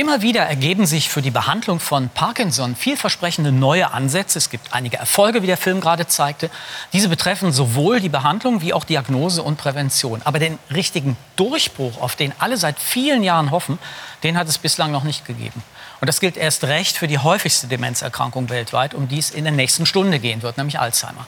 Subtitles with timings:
[0.00, 4.38] Immer wieder ergeben sich für die Behandlung von Parkinson vielversprechende neue Ansätze.
[4.38, 6.50] Es gibt einige Erfolge, wie der Film gerade zeigte.
[6.92, 10.22] Diese betreffen sowohl die Behandlung wie auch Diagnose und Prävention.
[10.22, 13.80] Aber den richtigen Durchbruch, auf den alle seit vielen Jahren hoffen,
[14.22, 15.64] den hat es bislang noch nicht gegeben.
[16.00, 19.52] Und das gilt erst recht für die häufigste Demenzerkrankung weltweit, um die es in der
[19.52, 21.26] nächsten Stunde gehen wird, nämlich Alzheimer.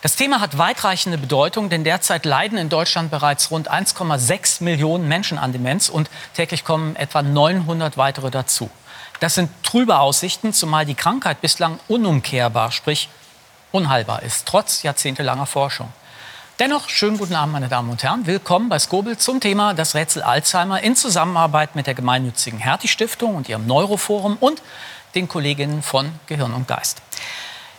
[0.00, 5.38] Das Thema hat weitreichende Bedeutung, denn derzeit leiden in Deutschland bereits rund 1,6 Millionen Menschen
[5.38, 8.70] an Demenz und täglich kommen etwa 900 weitere dazu.
[9.18, 13.08] Das sind trübe Aussichten, zumal die Krankheit bislang unumkehrbar, sprich
[13.72, 15.92] unheilbar ist, trotz jahrzehntelanger Forschung.
[16.60, 18.24] Dennoch, schönen guten Abend, meine Damen und Herren.
[18.26, 23.34] Willkommen bei Skobel zum Thema das Rätsel Alzheimer in Zusammenarbeit mit der gemeinnützigen Hertie Stiftung
[23.34, 24.62] und ihrem Neuroforum und
[25.16, 27.02] den Kolleginnen von Gehirn und Geist.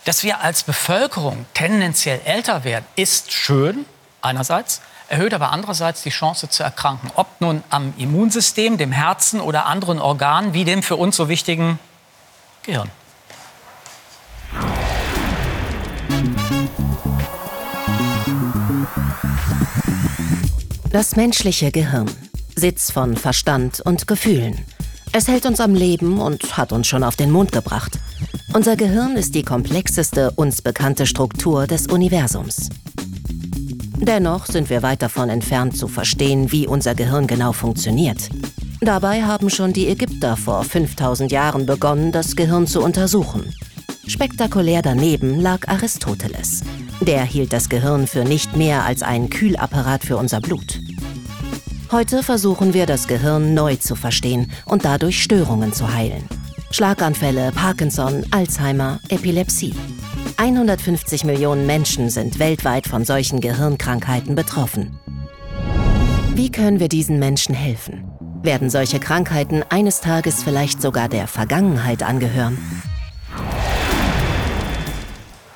[0.10, 3.86] Dass wir als Bevölkerung tendenziell älter werden, ist schön
[4.24, 7.12] einerseits, erhöht aber andererseits die Chance zu erkranken.
[7.14, 11.78] Ob nun am Immunsystem, dem Herzen oder anderen Organen wie dem für uns so wichtigen
[12.64, 12.90] Gehirn.
[20.92, 22.10] Das menschliche Gehirn,
[22.56, 24.66] Sitz von Verstand und Gefühlen.
[25.12, 27.98] Es hält uns am Leben und hat uns schon auf den Mond gebracht.
[28.54, 32.70] Unser Gehirn ist die komplexeste uns bekannte Struktur des Universums.
[33.98, 38.30] Dennoch sind wir weit davon entfernt zu verstehen, wie unser Gehirn genau funktioniert.
[38.82, 43.54] Dabei haben schon die Ägypter vor 5000 Jahren begonnen, das Gehirn zu untersuchen.
[44.08, 46.64] Spektakulär daneben lag Aristoteles.
[47.02, 50.80] Der hielt das Gehirn für nicht mehr als ein Kühlapparat für unser Blut.
[51.92, 56.24] Heute versuchen wir das Gehirn neu zu verstehen und dadurch Störungen zu heilen.
[56.70, 59.74] Schlaganfälle, Parkinson, Alzheimer, Epilepsie.
[60.38, 65.00] 150 Millionen Menschen sind weltweit von solchen Gehirnkrankheiten betroffen.
[66.36, 68.08] Wie können wir diesen Menschen helfen?
[68.44, 72.60] Werden solche Krankheiten eines Tages vielleicht sogar der Vergangenheit angehören?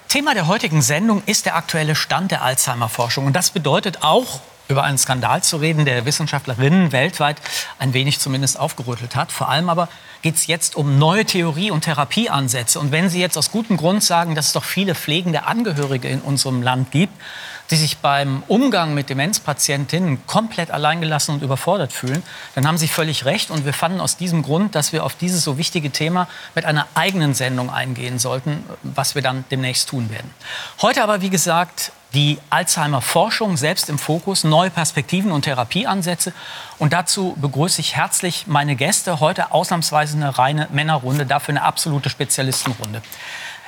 [0.08, 3.28] Thema der heutigen Sendung ist der aktuelle Stand der Alzheimer-Forschung.
[3.28, 4.42] Und das bedeutet auch,
[4.74, 7.38] über einen Skandal zu reden, der Wissenschaftlerinnen weltweit
[7.80, 9.32] ein wenig zumindest aufgerüttelt hat.
[9.32, 9.88] Vor allem aber
[10.24, 12.80] geht es jetzt um neue Theorie- und Therapieansätze.
[12.80, 16.22] Und wenn Sie jetzt aus gutem Grund sagen, dass es doch viele pflegende Angehörige in
[16.22, 17.14] unserem Land gibt,
[17.70, 22.24] die sich beim Umgang mit Demenzpatientinnen komplett alleingelassen und überfordert fühlen,
[22.56, 23.52] dann haben Sie völlig recht.
[23.52, 26.88] Und wir fanden aus diesem Grund, dass wir auf dieses so wichtige Thema mit einer
[26.96, 30.30] eigenen Sendung eingehen sollten, was wir dann demnächst tun werden.
[30.82, 36.34] Heute aber, wie gesagt, die Alzheimer-Forschung selbst im Fokus, neue Perspektiven und Therapieansätze.
[36.78, 39.20] Und dazu begrüße ich herzlich meine Gäste.
[39.20, 43.02] Heute ausnahmsweise eine reine Männerrunde, dafür eine absolute Spezialistenrunde.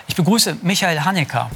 [0.08, 1.50] Ich begrüße Michael Hanecker.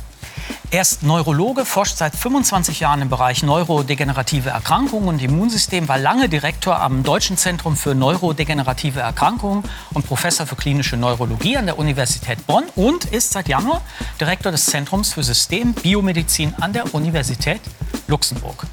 [0.71, 6.29] Er ist Neurologe, forscht seit 25 Jahren im Bereich neurodegenerative Erkrankungen und Immunsystem, war lange
[6.29, 12.45] Direktor am Deutschen Zentrum für neurodegenerative Erkrankungen und Professor für klinische Neurologie an der Universität
[12.45, 13.81] Bonn und ist seit Januar
[14.21, 17.61] Direktor des Zentrums für System Biomedizin an der Universität
[18.07, 18.67] Luxemburg.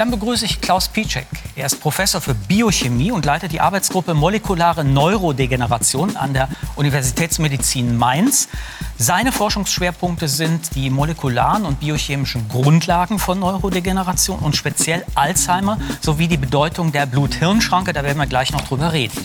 [0.00, 1.26] Dann begrüße ich Klaus Piczek.
[1.56, 8.48] Er ist Professor für Biochemie und leitet die Arbeitsgruppe Molekulare Neurodegeneration an der Universitätsmedizin Mainz.
[8.96, 16.38] Seine Forschungsschwerpunkte sind die molekularen und biochemischen Grundlagen von Neurodegeneration und speziell Alzheimer sowie die
[16.38, 17.92] Bedeutung der Blut-Hirn-Schranke.
[17.92, 19.18] Da werden wir gleich noch drüber reden.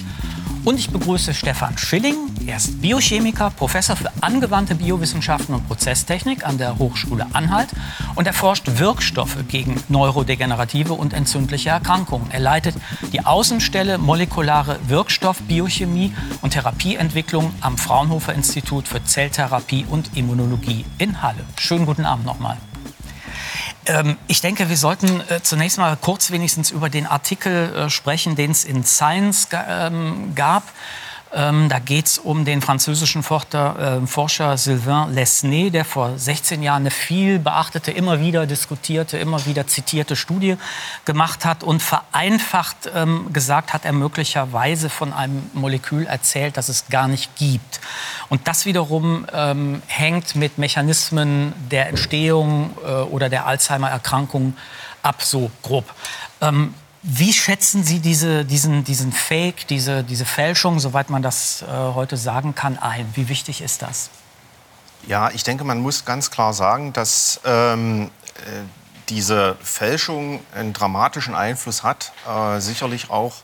[0.66, 2.16] Und ich begrüße Stefan Schilling.
[2.48, 7.70] Er ist Biochemiker, Professor für angewandte Biowissenschaften und Prozesstechnik an der Hochschule Anhalt
[8.16, 12.32] und erforscht Wirkstoffe gegen neurodegenerative und entzündliche Erkrankungen.
[12.32, 12.76] Er leitet
[13.14, 21.46] die Außenstelle molekulare Wirkstoffbiochemie und Therapieentwicklung am Fraunhofer Institut für Zelltherapie und Immunologie in Halle.
[21.60, 22.58] Schönen guten Abend nochmal.
[23.88, 28.36] Ähm, ich denke, wir sollten äh, zunächst mal kurz wenigstens über den Artikel äh, sprechen,
[28.36, 30.64] den es in Science ähm, gab.
[31.34, 36.64] Ähm, da geht es um den französischen Forscher, äh, Forscher Sylvain Lesnay, der vor 16
[36.64, 40.56] Jahren eine viel beachtete, immer wieder diskutierte, immer wieder zitierte Studie
[41.04, 46.88] gemacht hat und vereinfacht ähm, gesagt hat er möglicherweise von einem Molekül erzählt, das es
[46.90, 47.82] gar nicht gibt.
[48.30, 54.56] Und das wiederum ähm, hängt mit Mechanismen der Entstehung äh, oder der Alzheimer-Erkrankung
[55.02, 55.86] ab, so grob.
[57.08, 62.18] Wie schätzen Sie diese, diesen, diesen Fake, diese, diese Fälschung, soweit man das äh, heute
[62.18, 63.08] sagen kann, ein?
[63.14, 64.10] Wie wichtig ist das?
[65.06, 68.06] Ja, ich denke, man muss ganz klar sagen, dass ähm,
[68.38, 68.64] äh,
[69.10, 73.36] diese Fälschung einen dramatischen Einfluss hat, äh, sicherlich auch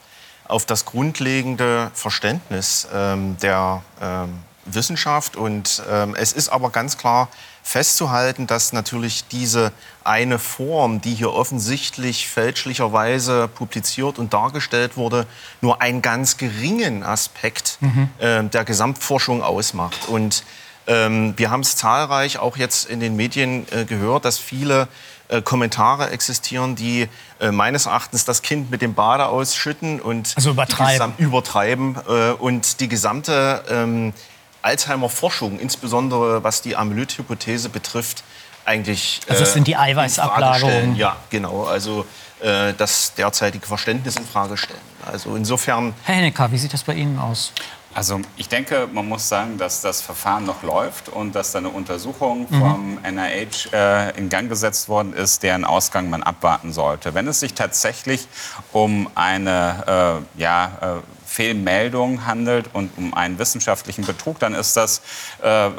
[0.48, 5.36] auf das grundlegende Verständnis ähm, der ähm, Wissenschaft.
[5.36, 7.30] Und ähm, es ist aber ganz klar
[7.64, 9.72] festzuhalten, dass natürlich diese
[10.04, 15.28] eine Form, die hier offensichtlich fälschlicherweise publiziert und dargestellt wurde,
[15.62, 18.10] nur einen ganz geringen Aspekt mhm.
[18.20, 20.08] äh, der Gesamtforschung ausmacht.
[20.08, 20.44] Und
[20.88, 24.88] ähm, wir haben es zahlreich auch jetzt in den Medien äh, gehört, dass viele
[25.32, 27.08] äh, Kommentare existieren, die
[27.40, 32.80] äh, meines Erachtens das Kind mit dem Bade ausschütten und also übertreiben, übertreiben äh, und
[32.82, 34.14] die gesamte ähm,
[34.62, 38.24] Alzheimer-Forschung, insbesondere was die Amyloid-Hypothese betrifft,
[38.66, 39.22] eigentlich.
[39.28, 40.96] Also das sind die äh, Eiweißablagerungen.
[40.96, 41.64] Ja, genau.
[41.64, 42.06] Also
[42.42, 44.80] äh, das derzeitige Verständnis in Frage stellen.
[45.12, 45.94] Also insofern.
[46.04, 47.54] Herr Hennecker, wie sieht das bei Ihnen aus?
[47.94, 51.70] Also ich denke, man muss sagen, dass das Verfahren noch läuft und dass da eine
[51.70, 52.60] Untersuchung mhm.
[52.60, 57.14] vom NIH äh, in Gang gesetzt worden ist, deren Ausgang man abwarten sollte.
[57.14, 58.28] Wenn es sich tatsächlich
[58.72, 60.86] um eine äh, ja, äh,
[61.32, 65.02] Fehlmeldung handelt und um einen wissenschaftlichen Betrug, dann ist das
[65.42, 65.70] äh,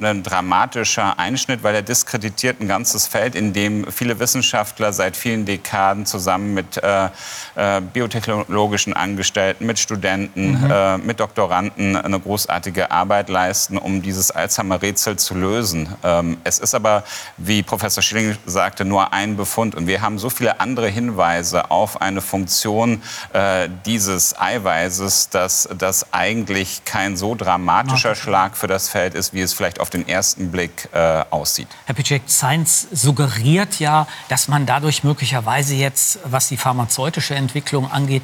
[0.00, 5.44] ein dramatischer Einschnitt, weil er diskreditiert ein ganzes Feld, in dem viele Wissenschaftler seit vielen
[5.44, 7.08] Dekaden zusammen mit äh,
[7.54, 10.70] äh, biotechnologischen Angestellten, mit Studenten, mhm.
[10.70, 15.88] äh, mit Doktoranden eine großartige Arbeit leisten, um dieses Alzheimer-Rätsel zu lösen.
[16.02, 17.04] Ähm, es ist aber,
[17.36, 19.74] wie Professor Schilling sagte, nur ein Befund.
[19.74, 23.02] Und wir haben so viele andere Hinweise auf eine Funktion
[23.32, 29.40] äh, dieses Eiweißes, dass das eigentlich kein so dramatischer Schlag für das Feld ist, wie
[29.40, 31.68] es vielleicht auf den ersten Blick äh, aussieht.
[31.86, 38.22] Herr Pitschek, Science suggeriert ja, dass man dadurch möglicherweise jetzt, was die pharmazeutische Entwicklung angeht,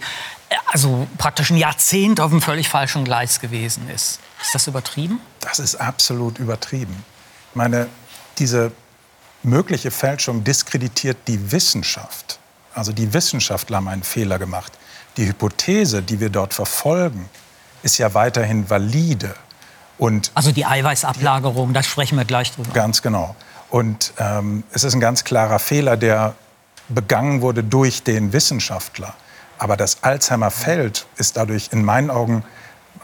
[0.49, 4.21] äh, also praktisch ein Jahrzehnt auf einem völlig falschen Gleis gewesen ist.
[4.41, 5.21] Ist das übertrieben?
[5.41, 7.05] Das ist absolut übertrieben.
[7.51, 7.89] Ich meine,
[8.39, 8.73] diese
[9.43, 12.39] mögliche Fälschung diskreditiert die Wissenschaft.
[12.75, 14.73] Also die Wissenschaftler haben einen Fehler gemacht.
[15.17, 17.29] Die Hypothese, die wir dort verfolgen,
[17.83, 19.35] ist ja weiterhin valide.
[20.03, 22.73] Und also die Eiweißablagerung, da sprechen wir gleich drüber.
[22.73, 23.37] Ganz genau.
[23.71, 26.35] Und ähm, es ist ein ganz klarer Fehler, der
[26.89, 29.15] begangen wurde durch den Wissenschaftler.
[29.59, 32.43] Aber das Alzheimer-Feld ist dadurch in meinen Augen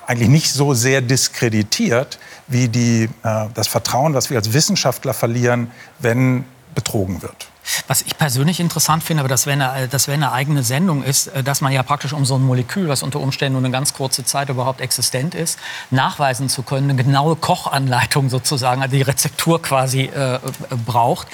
[0.08, 2.18] eigentlich nicht so sehr diskreditiert
[2.48, 7.46] wie die, äh, das Vertrauen, was wir als Wissenschaftler verlieren, wenn betrogen wird.
[7.86, 11.42] Was ich persönlich interessant finde, aber das wäre eine, wäre eine eigene Sendung, ist, äh,
[11.42, 14.24] dass man ja praktisch um so ein Molekül, was unter Umständen nur eine ganz kurze
[14.24, 15.58] Zeit überhaupt existent ist,
[15.90, 20.40] nachweisen zu können, eine genaue Kochanleitung sozusagen, also die Rezeptur quasi äh, äh
[20.86, 21.28] braucht.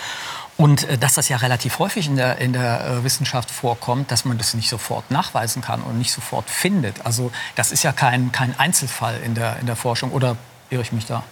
[0.57, 4.25] Und äh, dass das ja relativ häufig in der, in der äh, Wissenschaft vorkommt, dass
[4.25, 7.05] man das nicht sofort nachweisen kann und nicht sofort findet.
[7.05, 10.13] Also das ist ja kein, kein Einzelfall in der, in der Forschung.
[10.13, 10.37] Oder
[10.71, 11.23] irre ich mich da?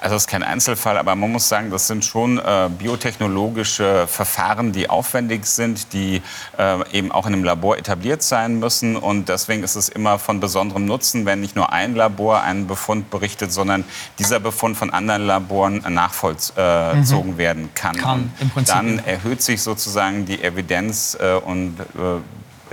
[0.00, 4.72] Also das ist kein Einzelfall, aber man muss sagen, das sind schon äh, biotechnologische Verfahren,
[4.72, 6.22] die aufwendig sind, die
[6.58, 8.96] äh, eben auch in einem Labor etabliert sein müssen.
[8.96, 13.10] Und deswegen ist es immer von besonderem Nutzen, wenn nicht nur ein Labor einen Befund
[13.10, 13.84] berichtet, sondern
[14.18, 17.38] dieser Befund von anderen Laboren nachvollzogen mhm.
[17.38, 17.96] werden kann.
[17.96, 22.20] kann und dann erhöht sich sozusagen die Evidenz äh, und äh,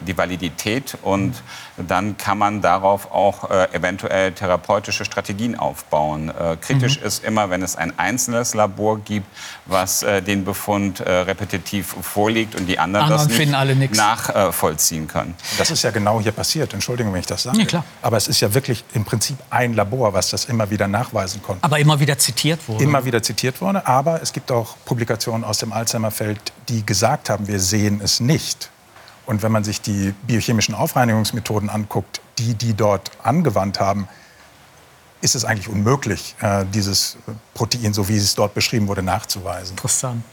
[0.01, 1.35] die Validität und
[1.77, 6.29] dann kann man darauf auch äh, eventuell therapeutische Strategien aufbauen.
[6.29, 7.05] Äh, kritisch mhm.
[7.05, 9.27] ist immer, wenn es ein einzelnes Labor gibt,
[9.65, 15.35] was äh, den Befund äh, repetitiv vorlegt und die anderen, anderen das nicht nachvollziehen können.
[15.57, 16.73] Das ist ja genau hier passiert.
[16.73, 17.59] Entschuldigung, wenn ich das sage.
[17.59, 17.83] Ja, klar.
[18.01, 21.63] Aber es ist ja wirklich im Prinzip ein Labor, was das immer wieder nachweisen konnte.
[21.63, 22.83] Aber immer wieder zitiert wurde.
[22.83, 23.85] Immer wieder zitiert wurde.
[23.85, 28.69] Aber es gibt auch Publikationen aus dem Alzheimer-Feld, die gesagt haben, wir sehen es nicht.
[29.29, 34.07] Und wenn man sich die biochemischen Aufreinigungsmethoden anguckt, die die dort angewandt haben,
[35.21, 37.15] ist es eigentlich unmöglich, äh, dieses
[37.53, 39.73] Protein, so wie es dort beschrieben wurde, nachzuweisen.
[39.73, 40.23] Interessant.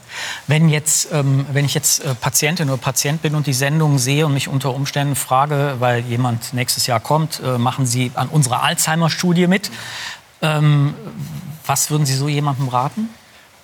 [0.47, 4.25] Wenn, jetzt, ähm, wenn ich jetzt äh, Patientin oder Patient bin und die Sendung sehe
[4.25, 8.63] und mich unter Umständen frage, weil jemand nächstes Jahr kommt, äh, machen Sie an unserer
[8.63, 9.69] Alzheimer-Studie mit.
[10.41, 10.95] Ähm,
[11.67, 13.09] was würden Sie so jemandem raten?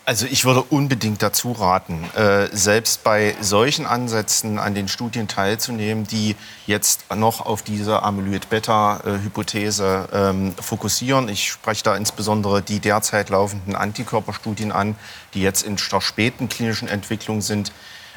[0.06, 6.06] Also ich würde unbedingt dazu raten, äh, selbst bei solchen Ansätzen an den Studien teilzunehmen,
[6.06, 6.36] die
[6.68, 11.30] jetzt noch auf diese Amyloid-Beta-Hypothese ähm, fokussieren.
[11.30, 14.98] Ich spreche da insbesondere die derzeit laufenden Antikörperstudien an,
[15.34, 17.72] die jetzt in der späten klinischen Entwicklung sind.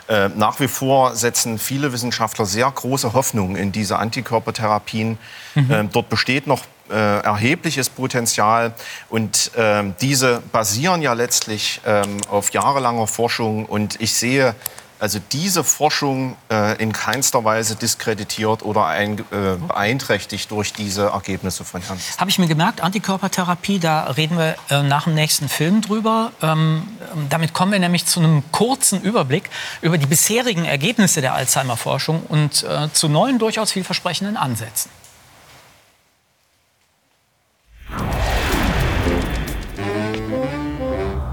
[0.09, 5.19] Äh, nach wie vor setzen viele Wissenschaftler sehr große Hoffnungen in diese Antikörpertherapien.
[5.55, 5.71] Mhm.
[5.71, 8.73] Äh, dort besteht noch äh, erhebliches Potenzial.
[9.09, 13.67] Und ähm, diese basieren ja letztlich ähm, auf jahrelanger Forschung.
[13.67, 14.55] Und ich sehe
[14.99, 21.65] also diese Forschung äh, in keinster Weise diskreditiert oder ein, äh, beeinträchtigt durch diese Ergebnisse
[21.65, 21.99] von Herrn.
[22.19, 26.33] Habe ich mir gemerkt, Antikörpertherapie, da reden wir äh, nach dem nächsten Film drüber.
[26.41, 26.89] Ähm,
[27.29, 29.51] damit kommen wir nämlich zu einem kurzen Überblick
[29.83, 34.91] über die bisherigen Ergebnisse der Alzheimer-Forschung und äh, zu neuen, durchaus vielversprechenden Ansätzen.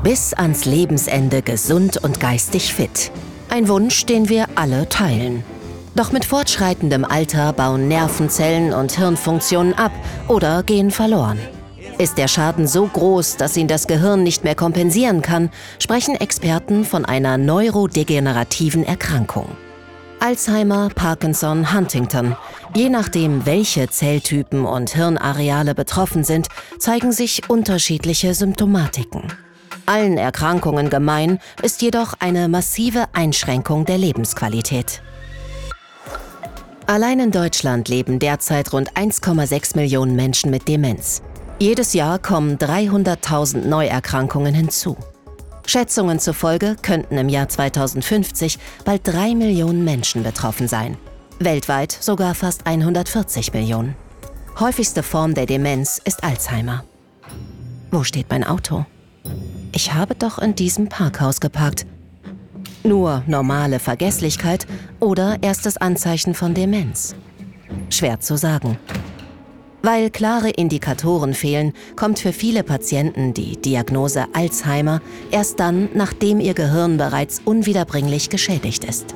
[0.04, 3.12] Bis ans Lebensende gesund und geistig fit.
[3.50, 5.46] Ein Wunsch, den wir alle teilen.
[5.96, 9.94] Doch mit fortschreitendem Alter bauen Nervenzellen und Hirnfunktionen ab
[10.28, 11.40] oder gehen verloren.
[12.00, 16.84] Ist der Schaden so groß, dass ihn das Gehirn nicht mehr kompensieren kann, sprechen Experten
[16.84, 19.48] von einer neurodegenerativen Erkrankung.
[20.20, 22.36] Alzheimer, Parkinson, Huntington.
[22.76, 26.48] Je nachdem, welche Zelltypen und Hirnareale betroffen sind,
[26.80, 29.32] zeigen sich unterschiedliche Symptomatiken.
[29.86, 35.02] Allen Erkrankungen gemein ist jedoch eine massive Einschränkung der Lebensqualität.
[36.86, 41.22] Allein in Deutschland leben derzeit rund 1,6 Millionen Menschen mit Demenz.
[41.60, 44.98] Jedes Jahr kommen 300.000 Neuerkrankungen hinzu.
[45.66, 50.98] Schätzungen zufolge könnten im Jahr 2050 bald drei Millionen Menschen betroffen sein.
[51.40, 53.96] Weltweit sogar fast 140 Millionen.
[54.60, 56.84] Häufigste Form der Demenz ist Alzheimer.
[57.92, 58.86] Wo steht mein Auto?
[59.76, 61.88] Ich habe doch in diesem Parkhaus geparkt.
[62.84, 64.68] Nur normale Vergesslichkeit
[65.00, 67.16] oder erstes Anzeichen von Demenz?
[67.90, 68.78] Schwer zu sagen.
[69.82, 75.02] Weil klare Indikatoren fehlen, kommt für viele Patienten die Diagnose Alzheimer
[75.32, 79.16] erst dann, nachdem ihr Gehirn bereits unwiederbringlich geschädigt ist.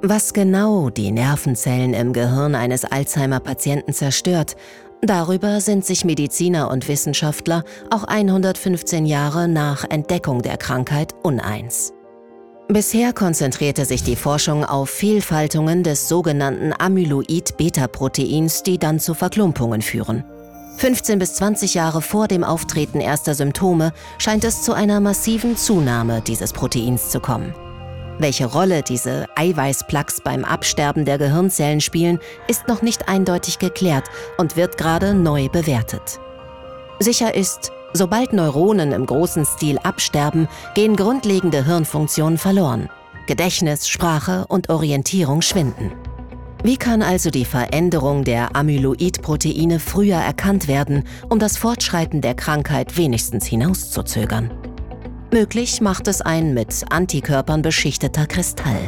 [0.00, 4.56] Was genau die Nervenzellen im Gehirn eines Alzheimer-Patienten zerstört,
[5.02, 11.92] darüber sind sich Mediziner und Wissenschaftler auch 115 Jahre nach Entdeckung der Krankheit uneins.
[12.68, 20.24] Bisher konzentrierte sich die Forschung auf Fehlfaltungen des sogenannten Amyloid-Beta-Proteins, die dann zu Verklumpungen führen.
[20.76, 26.20] 15 bis 20 Jahre vor dem Auftreten erster Symptome scheint es zu einer massiven Zunahme
[26.20, 27.54] dieses Proteins zu kommen.
[28.18, 34.04] Welche Rolle diese Eiweißplaques beim Absterben der Gehirnzellen spielen, ist noch nicht eindeutig geklärt
[34.38, 36.18] und wird gerade neu bewertet.
[37.00, 42.90] Sicher ist, Sobald Neuronen im großen Stil absterben, gehen grundlegende Hirnfunktionen verloren.
[43.26, 45.92] Gedächtnis, Sprache und Orientierung schwinden.
[46.62, 52.96] Wie kann also die Veränderung der Amyloid-Proteine früher erkannt werden, um das Fortschreiten der Krankheit
[52.96, 54.50] wenigstens hinauszuzögern?
[55.30, 58.80] Möglich macht es ein mit Antikörpern beschichteter Kristall.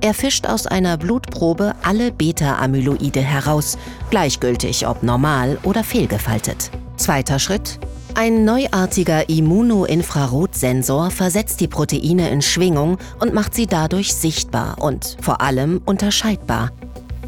[0.00, 3.78] Er fischt aus einer Blutprobe alle Beta-Amyloide heraus,
[4.10, 6.72] gleichgültig ob normal oder fehlgefaltet.
[6.96, 7.78] Zweiter Schritt,
[8.14, 15.40] ein neuartiger Immunoinfrarotsensor versetzt die Proteine in Schwingung und macht sie dadurch sichtbar und vor
[15.40, 16.72] allem unterscheidbar.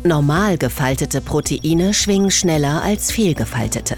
[0.02, 3.96] Normal gefaltete Proteine schwingen schneller als fehlgefaltete.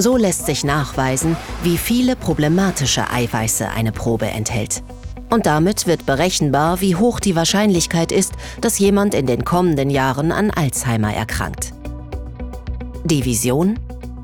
[0.00, 4.82] So lässt sich nachweisen, wie viele problematische Eiweiße eine Probe enthält.
[5.28, 10.32] Und damit wird berechenbar, wie hoch die Wahrscheinlichkeit ist, dass jemand in den kommenden Jahren
[10.32, 11.74] an Alzheimer erkrankt.
[13.04, 13.78] Die Vision?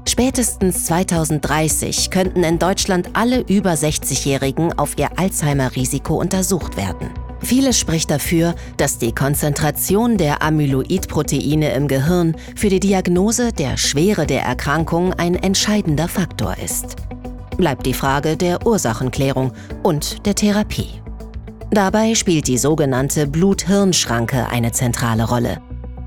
[0.08, 7.10] Spätestens 2030 könnten in Deutschland alle über 60-Jährigen auf ihr Alzheimer-Risiko untersucht werden.
[7.46, 14.26] Vieles spricht dafür, dass die Konzentration der Amyloid-Proteine im Gehirn für die Diagnose der Schwere
[14.26, 16.96] der Erkrankung ein entscheidender Faktor ist.
[17.56, 19.52] Bleibt die Frage der Ursachenklärung
[19.84, 21.00] und der Therapie.
[21.70, 25.58] Dabei spielt die sogenannte Blut-Hirn-Schranke eine zentrale Rolle.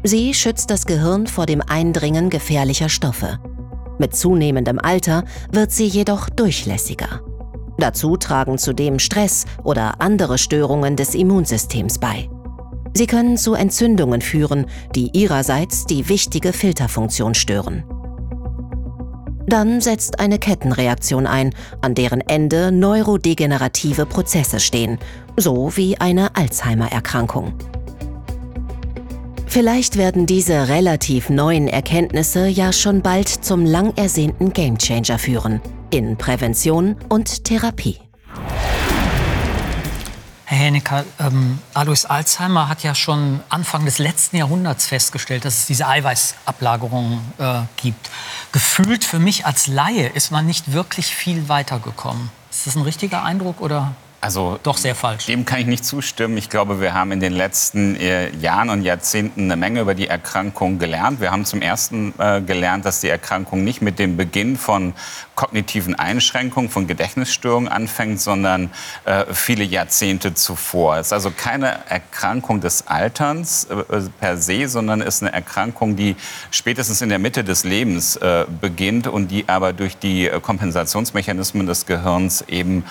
[0.04, 3.40] Sie schützt das Gehirn vor dem Eindringen gefährlicher Stoffe.
[3.98, 7.22] Mit zunehmendem Alter wird sie jedoch durchlässiger.
[7.80, 12.30] Dazu tragen zudem Stress oder andere Störungen des Immunsystems bei.
[12.94, 17.84] Sie können zu Entzündungen führen, die ihrerseits die wichtige Filterfunktion stören.
[19.48, 25.00] Dann setzt eine Kettenreaktion ein, an deren Ende neurodegenerative Prozesse stehen,
[25.38, 27.54] so wie eine Alzheimer-Erkrankung.
[29.52, 36.20] Vielleicht werden diese relativ neuen Erkenntnisse ja schon bald zum lang ersehnten Gamechanger führen in
[36.20, 38.00] Prävention und Therapie.
[40.46, 45.66] Herr Hennecker, ähm, Alois Alzheimer hat ja schon Anfang des letzten Jahrhunderts festgestellt, dass es
[45.66, 48.12] diese Eiweißablagerungen äh, gibt.
[48.52, 52.30] Gefühlt für mich als Laie ist man nicht wirklich viel weitergekommen.
[52.52, 55.28] Ist das ein richtiger Eindruck oder also doch sehr falsch.
[55.28, 56.38] Dem kann ich nicht zustimmen.
[56.38, 60.08] Ich glaube, wir haben in den letzten äh, Jahren und Jahrzehnten eine Menge über die
[60.08, 61.22] Erkrankung gelernt.
[61.22, 64.94] Wir haben zum ersten äh, gelernt, dass die Erkrankung nicht mit dem Beginn von
[65.36, 68.72] kognitiven Einschränkungen, von Gedächtnisstörungen anfängt, sondern
[69.06, 70.98] äh, viele Jahrzehnte zuvor.
[70.98, 76.18] Es ist also keine Erkrankung des Alterns äh, per se, sondern ist eine Erkrankung, die
[76.52, 81.86] spätestens in der Mitte des Lebens äh, beginnt und die aber durch die Kompensationsmechanismen des
[81.86, 82.84] Gehirns eben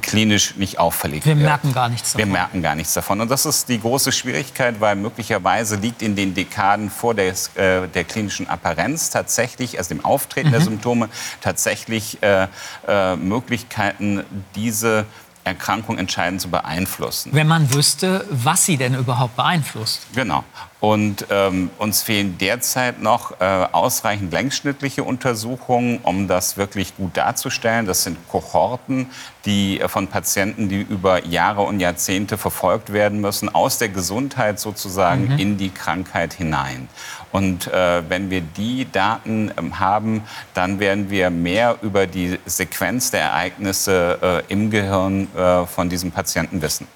[0.00, 1.46] klinisch nicht nicht auffällig Wir wird.
[1.46, 2.32] merken gar nichts Wir davon.
[2.32, 3.20] merken gar nichts davon.
[3.20, 7.88] Und das ist die große Schwierigkeit, weil möglicherweise liegt in den Dekaden vor des, äh,
[7.88, 11.08] der klinischen Apparenz tatsächlich, also dem Auftreten der Symptome,
[11.40, 12.46] tatsächlich äh,
[12.86, 15.06] äh, Möglichkeiten, diese
[15.46, 17.30] Erkrankung entscheidend zu beeinflussen.
[17.32, 20.02] Wenn man wüsste, was sie denn überhaupt beeinflusst.
[20.14, 20.44] Genau.
[20.78, 27.86] Und ähm, uns fehlen derzeit noch äh, ausreichend längsschnittliche Untersuchungen, um das wirklich gut darzustellen.
[27.86, 29.06] Das sind Kohorten,
[29.46, 34.60] die äh, von Patienten, die über Jahre und Jahrzehnte verfolgt werden müssen, aus der Gesundheit
[34.60, 36.88] sozusagen in die Krankheit hinein.
[37.36, 40.22] Und äh, wenn wir die Daten ähm, haben,
[40.54, 46.12] dann werden wir mehr über die Sequenz der Ereignisse äh, im Gehirn äh, von diesem
[46.12, 46.86] Patienten wissen.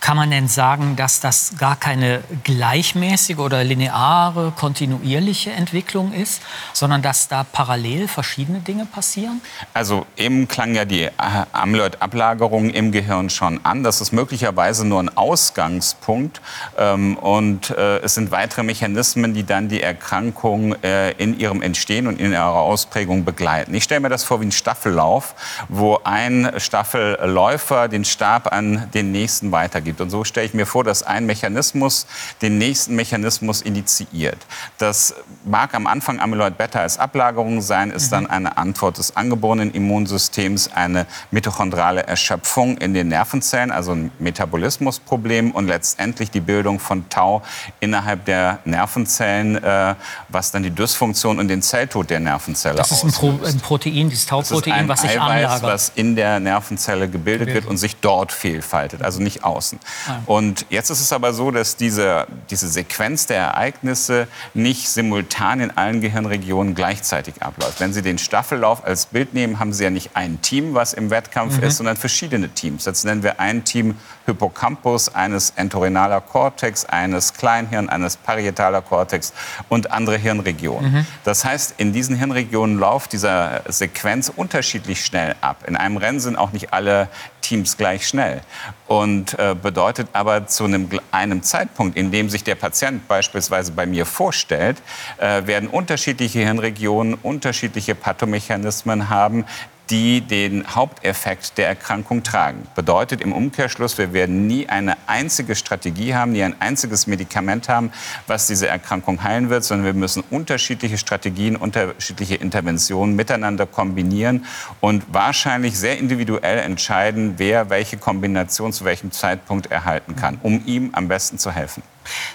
[0.00, 6.40] Kann man denn sagen, dass das gar keine gleichmäßige oder lineare, kontinuierliche Entwicklung ist,
[6.72, 9.42] sondern dass da parallel verschiedene Dinge passieren?
[9.74, 11.12] Also eben klang ja die äh,
[11.52, 13.82] Amyloid-Ablagerung im Gehirn schon an.
[13.82, 16.40] Das ist möglicherweise nur ein Ausgangspunkt.
[16.78, 22.06] Ähm, und äh, es sind weitere Mechanismen, die dann die Erkrankung äh, in ihrem Entstehen
[22.06, 23.74] und in ihrer Ausprägung begleiten.
[23.74, 25.34] Ich stelle mir das vor wie ein Staffellauf,
[25.68, 30.00] wo ein Staffelläufer den Stab an den nächsten weitergibt.
[30.00, 32.06] Und so stelle ich mir vor, dass ein Mechanismus
[32.42, 34.38] den nächsten Mechanismus initiiert.
[34.78, 35.14] Das
[35.44, 41.06] mag am Anfang Amyloid-Beta als Ablagerung sein, ist dann eine Antwort des angeborenen Immunsystems, eine
[41.30, 47.42] mitochondrale Erschöpfung in den Nervenzellen, also ein Metabolismusproblem und letztendlich die Bildung von Tau
[47.80, 49.94] innerhalb der Nervenzellen, äh,
[50.28, 54.08] was dann die Dysfunktion und den Zelltod der Nervenzelle Das ist ein, Pro ein Protein,
[54.08, 55.62] dieses Tauprotein, ein was sich Eiweiß, anlagert.
[55.62, 59.78] was in der Nervenzelle gebildet wird und sich dort vielfaltet, also nicht außen.
[60.26, 65.76] Und jetzt ist es aber so, dass diese, diese Sequenz der Ereignisse nicht simultan in
[65.76, 67.80] allen Gehirnregionen gleichzeitig abläuft.
[67.80, 71.10] Wenn Sie den Staffellauf als Bild nehmen, haben Sie ja nicht ein Team, was im
[71.10, 72.84] Wettkampf ist, sondern verschiedene Teams.
[72.84, 79.32] Jetzt nennen wir ein Team Hippocampus, eines entorinaler Cortex, eines Kleinhirn, eines parietaler Cortex
[79.68, 81.06] und andere Hirnregionen.
[81.24, 85.64] Das heißt, in diesen Hirnregionen läuft dieser Sequenz unterschiedlich schnell ab.
[85.66, 87.08] In einem Rennen sind auch nicht alle
[87.40, 88.40] Teams gleich schnell.
[88.86, 93.86] Und äh, bedeutet aber zu einem, einem Zeitpunkt, in dem sich der Patient beispielsweise bei
[93.86, 94.82] mir vorstellt,
[95.18, 99.44] äh, werden unterschiedliche Hirnregionen unterschiedliche Pathomechanismen haben,
[99.90, 102.66] die den Haupteffekt der Erkrankung tragen.
[102.74, 107.92] Bedeutet im Umkehrschluss, wir werden nie eine einzige Strategie haben, nie ein einziges Medikament haben,
[108.26, 114.46] was diese Erkrankung heilen wird, sondern wir müssen unterschiedliche Strategien, unterschiedliche Interventionen miteinander kombinieren
[114.80, 120.90] und wahrscheinlich sehr individuell entscheiden, wer welche Kombination zu welchem Zeitpunkt erhalten kann, um ihm
[120.92, 121.82] am besten zu helfen.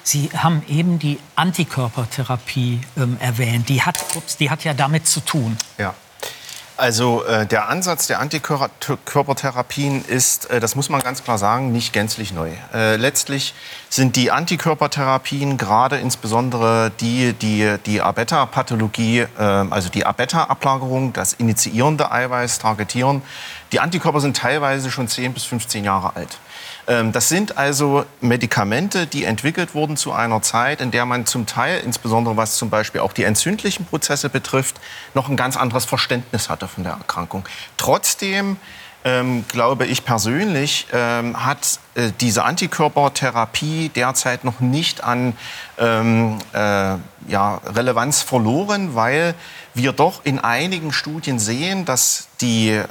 [0.04, 3.70] Sie haben eben die Antikörpertherapie ähm, erwähnt.
[3.70, 5.58] Die hat, ups, die hat ja damit zu tun.
[5.78, 5.94] Ja.
[6.78, 11.94] Also äh, der Ansatz der Antikörpertherapien ist, äh, das muss man ganz klar sagen, nicht
[11.94, 12.52] gänzlich neu.
[12.74, 13.54] Äh, letztlich
[13.90, 22.12] sind die Antikörpertherapien, gerade insbesondere die, die die A-Beta-Pathologie, äh, also die A-Beta-Ablagerung, das initiierende
[22.12, 23.22] Eiweiß targetieren,
[23.72, 26.40] die Antikörper sind teilweise schon 10 bis 15 Jahre alt.
[26.88, 31.46] Ähm, Das sind also Medikamente, die entwickelt wurden zu einer Zeit, in der man zum
[31.46, 34.80] Teil, insbesondere was zum Beispiel auch die entzündlichen Prozesse betrifft,
[35.14, 37.46] noch ein ganz anderes Verständnis hatte von der Erkrankung.
[37.78, 38.58] Trotzdem
[39.06, 45.34] ähm, glaube ich persönlich, ähm, hat äh, diese Antikörpertherapie derzeit noch nicht an
[45.78, 46.96] ähm, äh,
[47.28, 49.36] ja, Relevanz verloren, weil
[49.76, 52.84] wir doch in einigen Studien sehen, dass die, äh,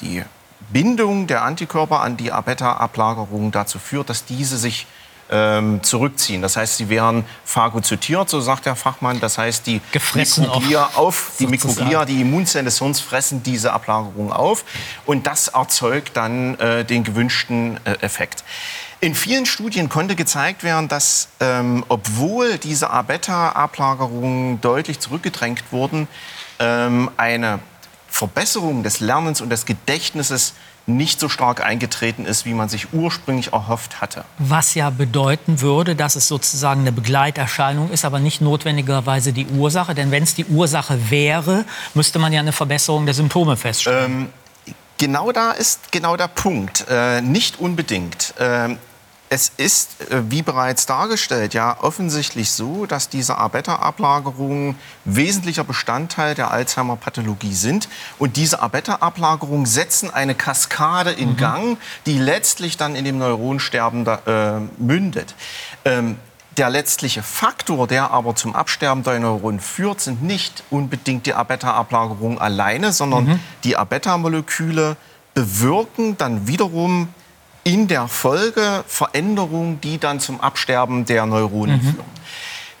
[0.00, 0.22] die
[0.68, 4.86] Bindung der Antikörper an die A-Beta-Ablagerung dazu führt, dass diese sich
[5.30, 6.42] ähm, zurückziehen.
[6.42, 9.20] Das heißt, sie werden phagozytiert, so sagt der Fachmann.
[9.20, 11.46] Das heißt, die Gefressen Mikroglia, auch, auf, die.
[11.46, 14.64] Mikroglia, die Immunzellen des Hirns fressen diese Ablagerung auf.
[15.06, 18.44] Und das erzeugt dann äh, den gewünschten äh, Effekt.
[19.00, 26.08] In vielen Studien konnte gezeigt werden, dass ähm, obwohl diese A-Beta-Ablagerungen deutlich zurückgedrängt wurden,
[26.58, 27.60] ähm, eine
[28.18, 30.54] Verbesserung des Lernens und des Gedächtnisses
[30.86, 34.24] nicht so stark eingetreten ist, wie man sich ursprünglich erhofft hatte.
[34.38, 39.94] Was ja bedeuten würde, dass es sozusagen eine Begleiterscheinung ist, aber nicht notwendigerweise die Ursache.
[39.94, 44.30] Denn wenn es die Ursache wäre, müsste man ja eine Verbesserung der Symptome feststellen.
[44.96, 46.86] Genau da ist genau der Punkt.
[46.90, 48.34] Äh, nicht unbedingt.
[48.40, 48.78] Ähm,
[49.30, 56.50] es ist, äh, wie bereits dargestellt, ja offensichtlich so, dass diese A-Beta-Ablagerungen wesentlicher Bestandteil der
[56.50, 57.88] Alzheimer-Pathologie sind.
[58.18, 64.20] Und diese A-Beta-Ablagerungen setzen eine Kaskade in Gang, die letztlich dann in dem Neuronsterben da,
[64.26, 65.34] äh, mündet.
[65.84, 66.16] Ähm,
[66.56, 72.38] der letztliche Faktor, der aber zum Absterben der Neuronen führt, sind nicht unbedingt die A-Beta-Ablagerungen
[72.38, 74.96] alleine, sondern die A-Beta-Moleküle
[75.34, 77.08] bewirken dann wiederum
[77.68, 82.06] in der Folge Veränderungen, die dann zum Absterben der Neuronen führen.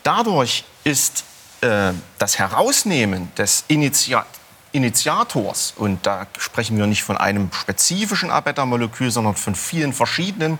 [0.02, 1.24] Dadurch ist
[1.60, 4.26] äh, das Herausnehmen des Initiat
[4.72, 10.58] Initiators, und da sprechen wir nicht von einem spezifischen A-Beta-Molekül, sondern von vielen verschiedenen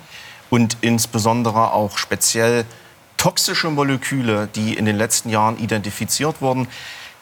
[0.50, 2.64] und insbesondere auch speziell
[3.18, 6.68] toxische Moleküle, die in den letzten Jahren identifiziert wurden.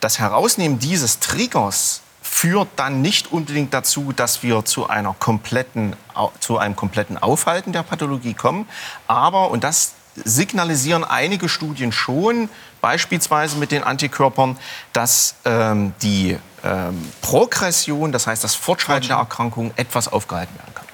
[0.01, 2.03] Das Herausnehmen dieses Triggers
[2.37, 5.97] führt dann nicht unbedingt dazu, dass wir zu, einer kompletten,
[6.39, 8.69] zu einem kompletten Aufhalten der Pathologie kommen.
[9.07, 12.51] Aber, und das signalisieren einige Studien schon,
[12.83, 14.59] beispielsweise mit den Antikörpern,
[14.93, 20.87] dass ähm, die ähm, Progression, das heißt das Fortschreiten der Erkrankung, etwas aufgehalten werden kann.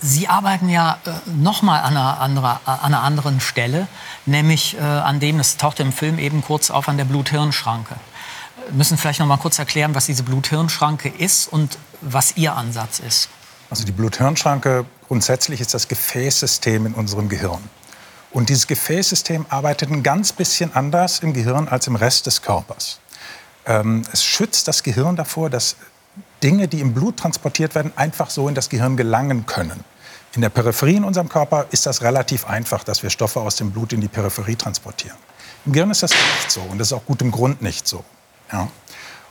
[0.00, 3.88] Sie arbeiten ja äh, noch mal an an einer anderen Stelle,
[4.24, 7.96] nämlich äh, an dem, das taucht im Film eben kurz auf, an der Blut-Hirn-Schranke.
[8.72, 13.28] Müssen vielleicht noch mal kurz erklären, was diese Blut-Hirn-Schranke ist und was Ihr Ansatz ist.
[13.70, 17.62] Also die Blut-Hirn-Schranke grundsätzlich ist das Gefäßsystem in unserem Gehirn.
[18.32, 23.00] Und dieses Gefäßsystem arbeitet ein ganz bisschen anders im Gehirn als im Rest des Körpers.
[23.64, 25.76] Ähm, es schützt das Gehirn davor, dass
[26.42, 29.84] Dinge, die im Blut transportiert werden, einfach so in das Gehirn gelangen können.
[30.34, 33.70] In der Peripherie in unserem Körper ist das relativ einfach, dass wir Stoffe aus dem
[33.70, 35.16] Blut in die Peripherie transportieren.
[35.64, 38.04] Im Gehirn ist das nicht so und das ist auch gutem Grund nicht so.
[38.52, 38.68] Ja.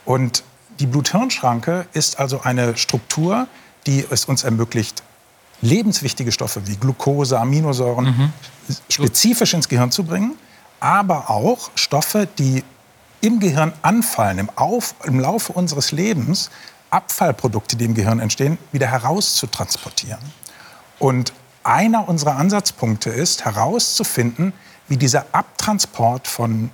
[0.05, 0.43] Und
[0.79, 3.47] die Blut-Hirn-Schranke ist also eine Struktur,
[3.85, 5.03] die es uns ermöglicht,
[5.61, 8.33] lebenswichtige Stoffe wie Glucose, Aminosäuren mhm.
[8.89, 10.35] spezifisch ins Gehirn zu bringen,
[10.79, 12.63] aber auch Stoffe, die
[13.21, 16.51] im Gehirn anfallen, im, Auf, im Laufe unseres Lebens,
[16.89, 20.19] Abfallprodukte, die im Gehirn entstehen, wieder herauszutransportieren.
[20.99, 24.53] Und einer unserer Ansatzpunkte ist herauszufinden,
[24.87, 26.69] wie dieser Abtransport von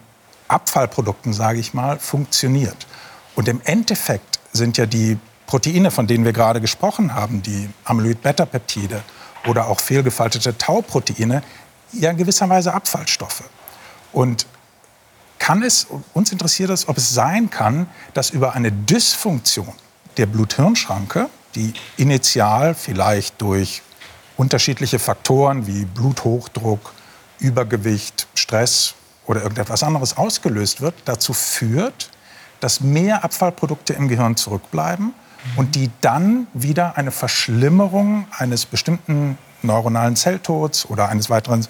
[0.52, 2.88] Abfallprodukten, sage ich mal, funktioniert.
[3.36, 9.02] Und im Endeffekt sind ja die Proteine, von denen wir gerade gesprochen haben, die Amyloid-Beta-Peptide
[9.48, 11.44] oder auch fehlgefaltete Tau-Proteine,
[11.94, 13.44] ja in gewisser Weise Abfallstoffe.
[14.14, 14.46] Und
[15.40, 19.74] kann es, uns interessiert es, ob es sein kann, dass über eine Dysfunktion
[20.18, 23.82] der Blut-Hirn-Schranke, die initial vielleicht durch
[24.38, 26.94] unterschiedliche Faktoren wie Bluthochdruck,
[27.40, 28.94] Übergewicht, Stress
[29.26, 32.10] oder irgendetwas anderes ausgelöst wird, dazu führt,
[32.60, 35.14] dass mehr Abfallprodukte im Gehirn zurückbleiben
[35.56, 41.66] und die dann wieder eine Verschlimmerung eines bestimmten neuronalen Zelltods oder eines weiteren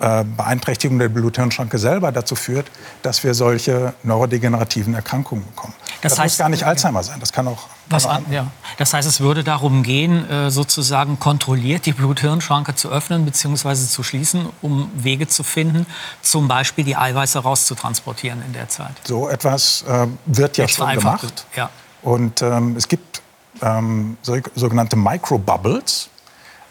[0.00, 2.70] äh, Beeinträchtigung der Blut-Hirn-Schranke selber dazu führt,
[3.02, 5.74] dass wir solche neurodegenerativen Erkrankungen bekommen.
[6.02, 7.68] Das, das heißt, muss gar nicht Alzheimer sein, das kann auch.
[7.88, 8.50] Was an, ja.
[8.78, 13.74] Das heißt, es würde darum gehen, äh, sozusagen kontrolliert die Blut-Hirn-Schranke zu öffnen bzw.
[13.74, 15.86] zu schließen, um Wege zu finden,
[16.22, 18.94] zum Beispiel die Eiweiße rauszutransportieren in der Zeit.
[19.04, 21.46] So etwas äh, wird ja Jetzt schon gemacht.
[21.54, 21.70] Ja.
[22.02, 23.22] Und ähm, es gibt
[23.62, 24.16] ähm,
[24.54, 26.08] sogenannte Microbubbles.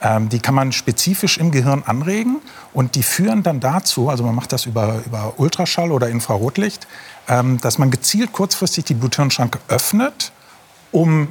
[0.02, 2.42] Ähm, die kann man spezifisch im Gehirn anregen
[2.74, 6.88] und die führen dann dazu, also man macht das über, über Ultraschall oder Infrarotlicht,
[7.30, 10.34] ähm, dass man gezielt kurzfristig die Blut-Hirn-Schranke öffnet,
[10.94, 11.28] um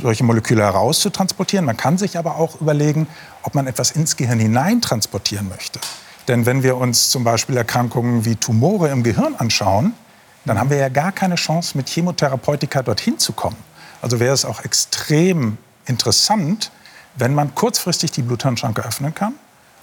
[0.00, 1.64] solche Moleküle herauszutransportieren.
[1.64, 3.06] Man kann sich aber auch überlegen,
[3.42, 5.78] ob man etwas ins Gehirn hinein transportieren möchte.
[6.26, 9.94] Denn wenn wir uns zum Beispiel Erkrankungen wie Tumore im Gehirn anschauen,
[10.44, 13.56] dann haben wir ja gar keine Chance, mit Chemotherapeutika dorthin zu kommen.
[14.00, 16.70] Also wäre es auch extrem interessant,
[17.16, 19.34] wenn man kurzfristig die Bluthirnschranke öffnen kann,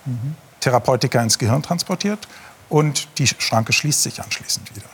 [0.05, 0.36] mhm.
[0.60, 2.27] Therapeutika ins Gehirn transportiert
[2.69, 4.88] und die Schranke schließt sich anschließend wieder.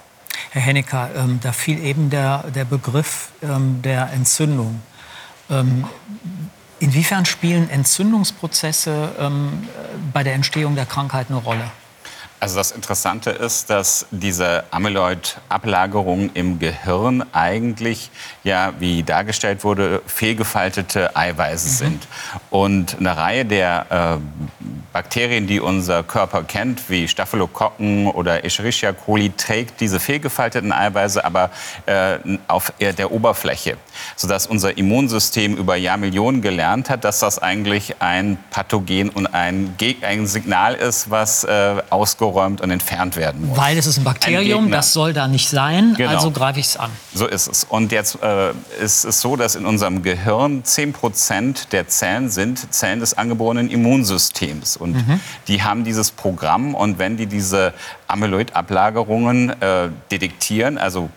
[0.52, 4.82] Herr Hennecker, ähm, da fiel eben der, der Begriff ähm, der Entzündung.
[5.50, 5.86] Ähm,
[6.80, 9.67] inwiefern spielen Entzündungsprozesse ähm,
[10.12, 11.72] bei der Entstehung der Krankheit eine Rolle?
[12.43, 18.12] Also das Interessante ist, dass diese Amyloid-Ablagerungen im Gehirn eigentlich,
[18.43, 21.72] ja, wie dargestellt wurde, fehlgefaltete Eiweiße mhm.
[21.72, 22.08] sind.
[22.50, 29.32] Und eine Reihe der äh, Bakterien, die unser Körper kennt, wie Staphylokokken oder Escherichia coli,
[29.36, 31.49] trägt diese fehlgefalteten Eiweiße aber
[31.88, 33.77] äh, auf der Oberfläche,
[34.15, 40.27] sodass unser Immunsystem über Jahrmillionen gelernt hat, dass das eigentlich ein Pathogen und ein, ein
[40.27, 43.58] Signal ist, was äh, ausgeräumt und entfernt werden muss.
[43.58, 46.12] Weil es ist ein Bakterium, ein das soll da nicht sein, genau.
[46.12, 46.91] also greife ich es an.
[47.15, 47.63] So ist es.
[47.63, 52.71] Und jetzt äh, ist es so, dass in unserem Gehirn 10 Prozent der Zellen sind
[52.71, 54.77] Zellen des angeborenen Immunsystems.
[54.84, 55.19] Und mhm.
[55.48, 57.74] die haben dieses Programm und wenn die diese
[58.08, 61.10] Amyloidablagerungen äh, detektieren, also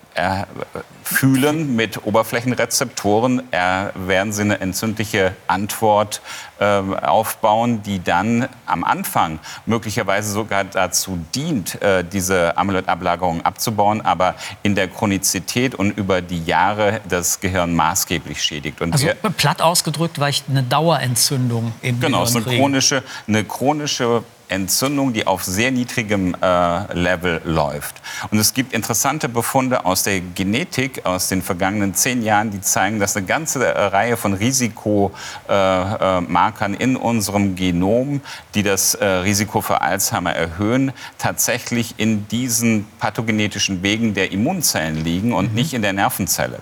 [1.03, 6.21] fühlen mit Oberflächenrezeptoren, werden sie eine entzündliche Antwort
[6.59, 14.35] äh, aufbauen, die dann am Anfang möglicherweise sogar dazu dient, äh, diese Amyloidablagerungen abzubauen, aber
[14.63, 18.81] in der Chronizität und über die Jahre das Gehirn maßgeblich schädigt.
[18.81, 23.45] Und also platt ausgedrückt, weil ich eine Dauerentzündung im genau, Gehirn Genau, eine chronische, eine
[23.45, 27.97] chronische Entzündung, die auf sehr niedrigem äh, Level läuft.
[28.31, 33.01] Und es gibt interessante Befunde aus der Genetik aus den vergangenen zehn Jahren, die zeigen,
[33.01, 38.21] dass eine ganze äh, Reihe von Risikomarkern äh, äh in unserem Genom,
[38.55, 45.51] die das Risiko für Alzheimer erhöhen, tatsächlich in diesen pathogenetischen Wegen der Immunzellen liegen und
[45.51, 45.55] mhm.
[45.55, 46.59] nicht in der Nervenzelle.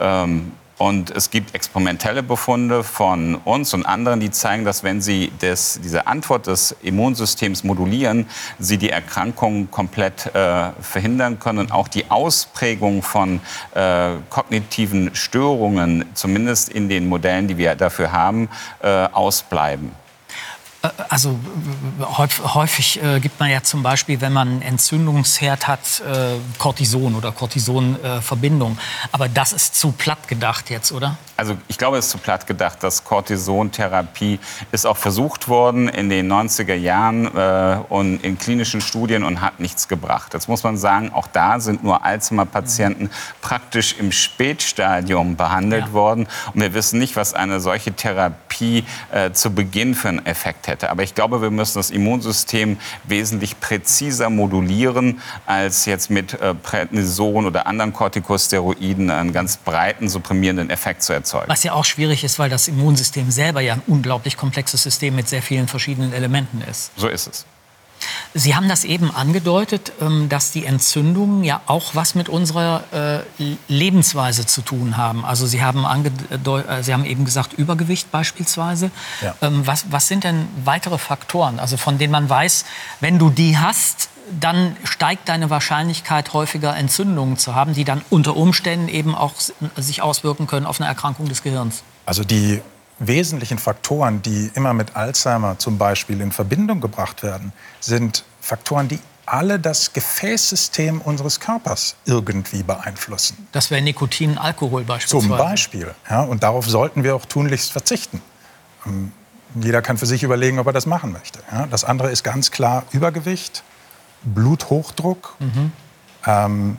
[0.00, 5.32] Ähm, und es gibt experimentelle Befunde von uns und anderen, die zeigen, dass wenn sie
[5.40, 8.26] das, diese Antwort des Immunsystems modulieren,
[8.58, 13.40] sie die Erkrankung komplett äh, verhindern können und auch die Ausprägung von
[13.74, 18.48] äh, kognitiven Störungen, zumindest in den Modellen, die wir dafür haben,
[18.80, 19.90] äh, ausbleiben.
[21.08, 21.38] Also
[22.54, 27.32] häufig äh, gibt man ja zum Beispiel, wenn man einen Entzündungsherd hat, äh, Cortison oder
[27.32, 28.72] Cortisonverbindung.
[28.72, 31.16] Äh, Aber das ist zu platt gedacht jetzt, oder?
[31.36, 32.82] Also ich glaube, es ist zu platt gedacht.
[32.82, 34.38] dass Cortisontherapie
[34.72, 39.60] ist auch versucht worden in den 90er Jahren äh, und in klinischen Studien und hat
[39.60, 40.34] nichts gebracht.
[40.34, 43.10] Jetzt muss man sagen, auch da sind nur Alzheimer-Patienten mhm.
[43.40, 45.92] praktisch im Spätstadium behandelt ja.
[45.92, 46.26] worden.
[46.54, 48.84] Und wir wissen nicht, was eine solche Therapie
[49.32, 50.77] zu Beginn für einen Effekt hätte.
[50.84, 57.46] Aber ich glaube, wir müssen das Immunsystem wesentlich präziser modulieren, als jetzt mit äh, Prednison
[57.46, 61.48] oder anderen Corticosteroiden einen ganz breiten supprimierenden Effekt zu erzeugen.
[61.48, 65.28] Was ja auch schwierig ist, weil das Immunsystem selber ja ein unglaublich komplexes System mit
[65.28, 66.92] sehr vielen verschiedenen Elementen ist.
[66.96, 67.46] So ist es.
[68.34, 73.54] Sie haben das eben angedeutet, ähm, dass die Entzündungen ja auch was mit unserer äh,
[73.68, 75.24] Lebensweise zu tun haben.
[75.24, 78.90] Also Sie haben, äh, Sie haben eben gesagt, Übergewicht beispielsweise.
[79.20, 79.34] Ja.
[79.42, 82.64] Ähm, was, was sind denn weitere Faktoren, also von denen man weiß,
[83.00, 84.08] wenn du die hast,
[84.40, 89.34] dann steigt deine Wahrscheinlichkeit, häufiger Entzündungen zu haben, die dann unter Umständen eben auch
[89.76, 91.82] sich auswirken können auf eine Erkrankung des Gehirns.
[92.04, 92.60] Also die
[92.98, 98.98] wesentlichen Faktoren, die immer mit Alzheimer zum Beispiel in Verbindung gebracht werden, sind Faktoren, die
[99.26, 103.46] alle das Gefäßsystem unseres Körpers irgendwie beeinflussen.
[103.52, 105.28] Das wäre Nikotin, Alkohol beispielsweise.
[105.28, 105.94] Zum Beispiel.
[106.08, 108.22] Ja, und darauf sollten wir auch tunlichst verzichten.
[108.86, 109.12] Ähm,
[109.54, 111.40] jeder kann für sich überlegen, ob er das machen möchte.
[111.50, 113.62] Ja, das andere ist ganz klar Übergewicht,
[114.22, 115.72] Bluthochdruck, mhm.
[116.26, 116.76] ähm,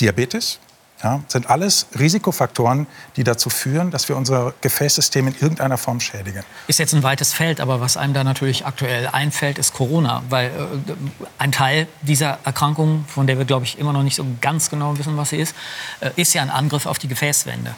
[0.00, 0.58] Diabetes.
[1.04, 2.86] Ja, sind alles Risikofaktoren,
[3.16, 6.42] die dazu führen, dass wir unser Gefäßsystem in irgendeiner Form schädigen.
[6.66, 10.22] Ist jetzt ein weites Feld, aber was einem da natürlich aktuell einfällt, ist Corona.
[10.30, 10.92] Weil äh,
[11.36, 14.96] ein Teil dieser Erkrankung, von der wir, glaube ich, immer noch nicht so ganz genau
[14.98, 15.54] wissen, was sie ist,
[16.00, 17.74] äh, ist ja ein Angriff auf die Gefäßwände.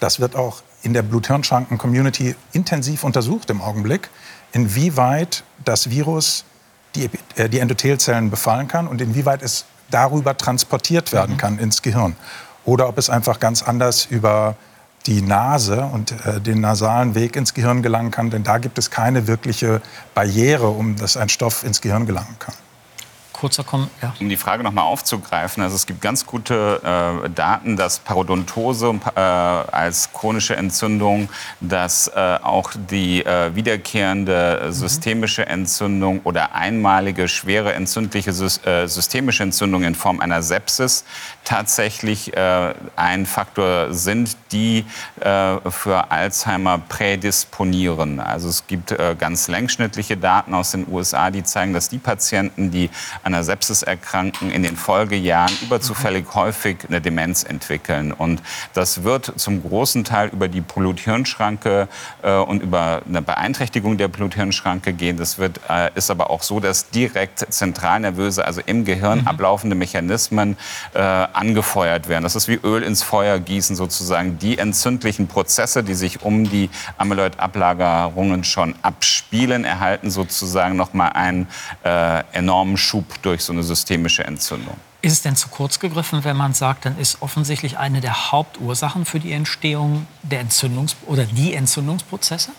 [0.00, 4.10] Das wird auch in der Blut-Hirn-Schranken-Community intensiv untersucht im Augenblick,
[4.50, 6.44] inwieweit das Virus
[6.96, 11.38] die, äh, die Endothelzellen befallen kann und inwieweit es darüber transportiert werden mhm.
[11.38, 12.16] kann ins Gehirn.
[12.64, 14.56] Oder ob es einfach ganz anders über
[15.06, 18.30] die Nase und äh, den nasalen Weg ins Gehirn gelangen kann.
[18.30, 19.80] Denn da gibt es keine wirkliche
[20.14, 22.54] Barriere, um dass ein Stoff ins Gehirn gelangen kann
[23.40, 23.90] kurzer Kommentar.
[24.02, 24.14] Ja.
[24.20, 29.00] Um die Frage noch mal aufzugreifen, also es gibt ganz gute äh, Daten, dass Parodontose
[29.16, 37.72] äh, als chronische Entzündung, dass äh, auch die äh, wiederkehrende systemische Entzündung oder einmalige schwere
[37.72, 41.04] entzündliche äh, systemische Entzündung in Form einer Sepsis
[41.42, 44.84] tatsächlich äh, ein Faktor sind, die
[45.20, 48.18] für Alzheimer prädisponieren.
[48.18, 52.90] Also es gibt ganz längsschnittliche Daten aus den USA, die zeigen, dass die Patienten, die
[53.34, 58.12] einer Sepsis erkranken, in den Folgejahren überzufällig häufig eine Demenz entwickeln.
[58.12, 58.42] Und
[58.74, 61.88] das wird zum großen Teil über die Blut-Hirn-Schranke
[62.22, 65.16] äh, und über eine Beeinträchtigung der Blut-Hirn-Schranke gehen.
[65.16, 69.28] Das wird, äh, ist aber auch so, dass direkt zentralnervöse, also im Gehirn mhm.
[69.28, 70.56] ablaufende Mechanismen
[70.94, 72.24] äh, angefeuert werden.
[72.24, 74.38] Das ist wie Öl ins Feuer gießen sozusagen.
[74.38, 81.46] Die entzündlichen Prozesse, die sich um die Amyloid-Ablagerungen schon abspielen, erhalten sozusagen noch mal einen
[81.84, 84.76] äh, enormen Schub durch so eine systemische Entzündung.
[85.02, 89.04] Ist es denn zu kurz gegriffen, wenn man sagt, dann ist offensichtlich eine der Hauptursachen
[89.04, 92.50] für die Entstehung der Entzündungs oder die Entzündungsprozesse?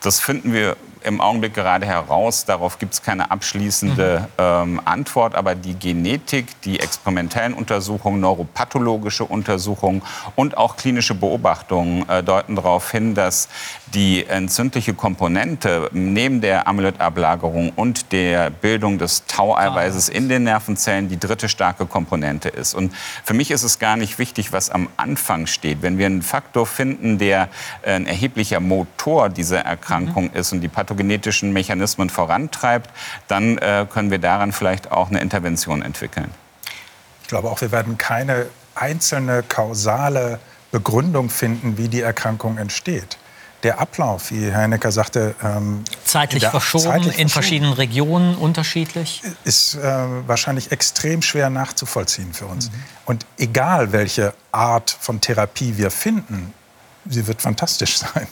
[0.00, 2.44] Das finden wir im Augenblick gerade heraus.
[2.44, 4.26] Darauf gibt es keine abschließende mhm.
[4.38, 5.34] ähm, Antwort.
[5.34, 10.02] Aber die Genetik, die experimentellen Untersuchungen, neuropathologische Untersuchungen
[10.34, 13.48] und auch klinische Beobachtungen äh, deuten darauf hin, dass
[13.94, 21.18] die entzündliche Komponente neben der Amyloidablagerung und der Bildung des Taueiweißes in den Nervenzellen die
[21.18, 22.74] dritte starke Komponente ist.
[22.74, 22.92] Und
[23.24, 25.82] für mich ist es gar nicht wichtig, was am Anfang steht.
[25.82, 27.48] Wenn wir einen Faktor finden, der
[27.84, 30.38] ein erheblicher Motor dieser Erkrankung mhm.
[30.38, 32.90] ist und die pathogenetischen Mechanismen vorantreibt,
[33.28, 36.30] dann äh, können wir daran vielleicht auch eine Intervention entwickeln.
[37.22, 40.38] Ich glaube auch, wir werden keine einzelne kausale
[40.70, 43.18] Begründung finden, wie die Erkrankung entsteht
[43.62, 49.76] der Ablauf, wie Herr Necker sagte, ähm, zeitlich verschoben, zeitlich in verschiedenen Regionen unterschiedlich, ist
[49.76, 49.80] äh,
[50.26, 52.70] wahrscheinlich extrem schwer nachzuvollziehen für uns.
[52.70, 52.74] Mhm.
[53.06, 56.52] Und egal, welche Art von Therapie wir finden,
[57.08, 58.26] sie wird fantastisch sein.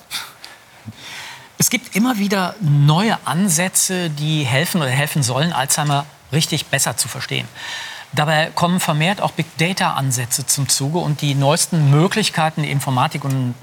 [1.62, 7.06] Es gibt immer wieder neue Ansätze, die helfen oder helfen sollen, Alzheimer richtig besser zu
[7.06, 7.46] verstehen.
[8.12, 13.54] Dabei kommen vermehrt auch Big Data-Ansätze zum Zuge und die neuesten Möglichkeiten, die Informatik und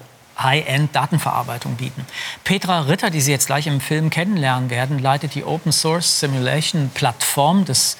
[0.41, 2.05] High-End-Datenverarbeitung bieten.
[2.45, 6.91] Petra Ritter, die Sie jetzt gleich im Film kennenlernen werden, leitet die Open Source Simulation
[6.93, 7.97] Plattform des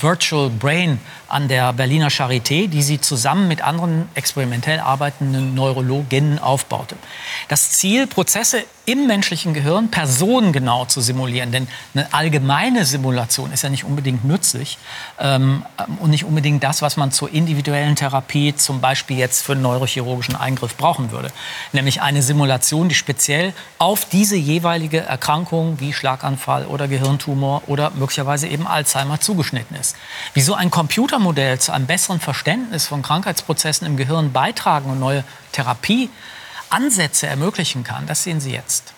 [0.00, 6.96] Virtual Brain an der Berliner Charité, die sie zusammen mit anderen experimentell arbeitenden Neurologinnen aufbaute.
[7.48, 11.52] Das Ziel, Prozesse im menschlichen Gehirn personengenau zu simulieren.
[11.52, 14.78] Denn eine allgemeine Simulation ist ja nicht unbedingt nützlich
[15.18, 15.64] ähm,
[16.00, 20.36] und nicht unbedingt das, was man zur individuellen Therapie, zum Beispiel jetzt für einen neurochirurgischen
[20.36, 21.30] Eingriff, brauchen würde.
[21.72, 28.48] Nämlich eine Simulation, die speziell auf diese jeweilige Erkrankung wie Schlaganfall oder Gehirntumor oder möglicherweise
[28.48, 29.96] eben Alzheimer zugeschnitten ist.
[30.34, 36.10] Wieso ein Computermodell zu einem besseren Verständnis von Krankheitsprozessen im Gehirn beitragen und neue Therapie
[36.74, 38.92] Ansätze ermöglichen kann, das sehen Sie jetzt.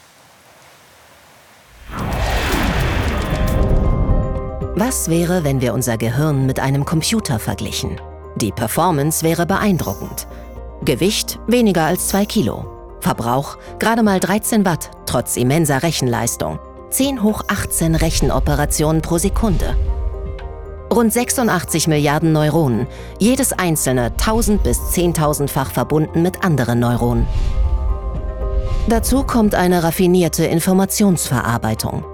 [4.74, 8.00] Was wäre, wenn wir unser Gehirn mit einem Computer verglichen?
[8.36, 10.26] Die Performance wäre beeindruckend.
[10.86, 12.98] Gewicht weniger als 2 Kilo.
[13.00, 16.58] Verbrauch gerade mal 13 Watt, trotz immenser Rechenleistung.
[16.90, 19.76] 10 hoch 18 Rechenoperationen pro Sekunde.
[20.90, 22.86] Rund 86 Milliarden Neuronen,
[23.18, 27.26] jedes einzelne 1000 bis 10.000-fach verbunden mit anderen Neuronen.
[28.88, 32.04] Dazu kommt eine raffinierte Informationsverarbeitung.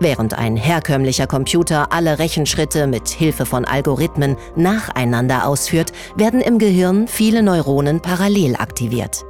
[0.00, 7.06] Während ein herkömmlicher Computer alle Rechenschritte mit Hilfe von Algorithmen nacheinander ausführt, werden im Gehirn
[7.06, 9.26] viele Neuronen parallel aktiviert.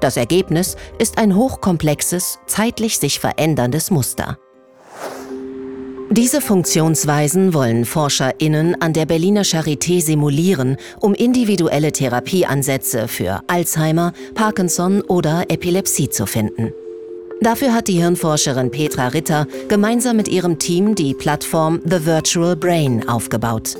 [0.00, 4.38] Das Ergebnis ist ein hochkomplexes, zeitlich sich veränderndes Muster.
[6.10, 15.02] Diese Funktionsweisen wollen ForscherInnen an der Berliner Charité simulieren, um individuelle Therapieansätze für Alzheimer, Parkinson
[15.02, 16.72] oder Epilepsie zu finden.
[17.40, 23.08] Dafür hat die Hirnforscherin Petra Ritter gemeinsam mit ihrem Team die Plattform The Virtual Brain
[23.08, 23.76] aufgebaut.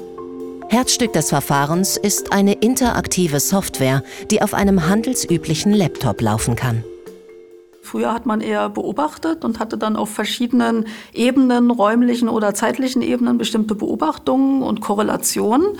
[0.68, 6.82] Herzstück des Verfahrens ist eine interaktive Software, die auf einem handelsüblichen Laptop laufen kann.
[7.86, 13.38] Früher hat man eher beobachtet und hatte dann auf verschiedenen Ebenen, räumlichen oder zeitlichen Ebenen
[13.38, 15.78] bestimmte Beobachtungen und Korrelationen.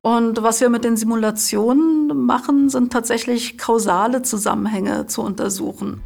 [0.00, 6.00] Und was wir mit den Simulationen machen, sind tatsächlich kausale Zusammenhänge zu untersuchen.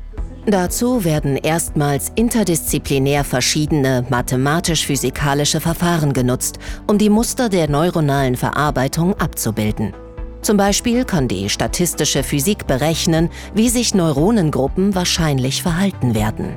[0.47, 9.95] Dazu werden erstmals interdisziplinär verschiedene mathematisch-physikalische Verfahren genutzt, um die Muster der neuronalen Verarbeitung abzubilden.
[10.42, 16.57] Zum Beispiel kann die statistische Physik berechnen, wie sich Neuronengruppen wahrscheinlich verhalten werden.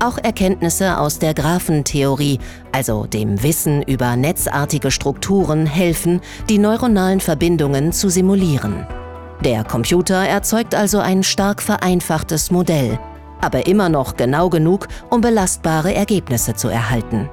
[0.00, 2.38] Auch Erkenntnisse aus der Graphentheorie,
[2.70, 8.86] also dem Wissen über netzartige Strukturen, helfen, die neuronalen Verbindungen zu simulieren.
[9.44, 12.98] Der Computer erzeugt also ein stark vereinfachtes Modell,
[13.40, 17.28] aber immer noch genau genug, um belastbare Ergebnisse zu erhalten.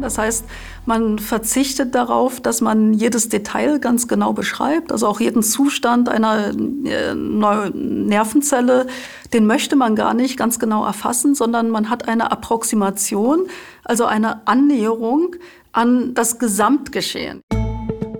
[0.00, 0.44] Das heißt,
[0.86, 6.50] man verzichtet darauf, dass man jedes Detail ganz genau beschreibt, also auch jeden Zustand einer
[6.84, 8.86] äh, Nervenzelle,
[9.32, 13.46] den möchte man gar nicht ganz genau erfassen, sondern man hat eine Approximation,
[13.84, 15.36] also eine Annäherung
[15.72, 17.40] an das Gesamtgeschehen.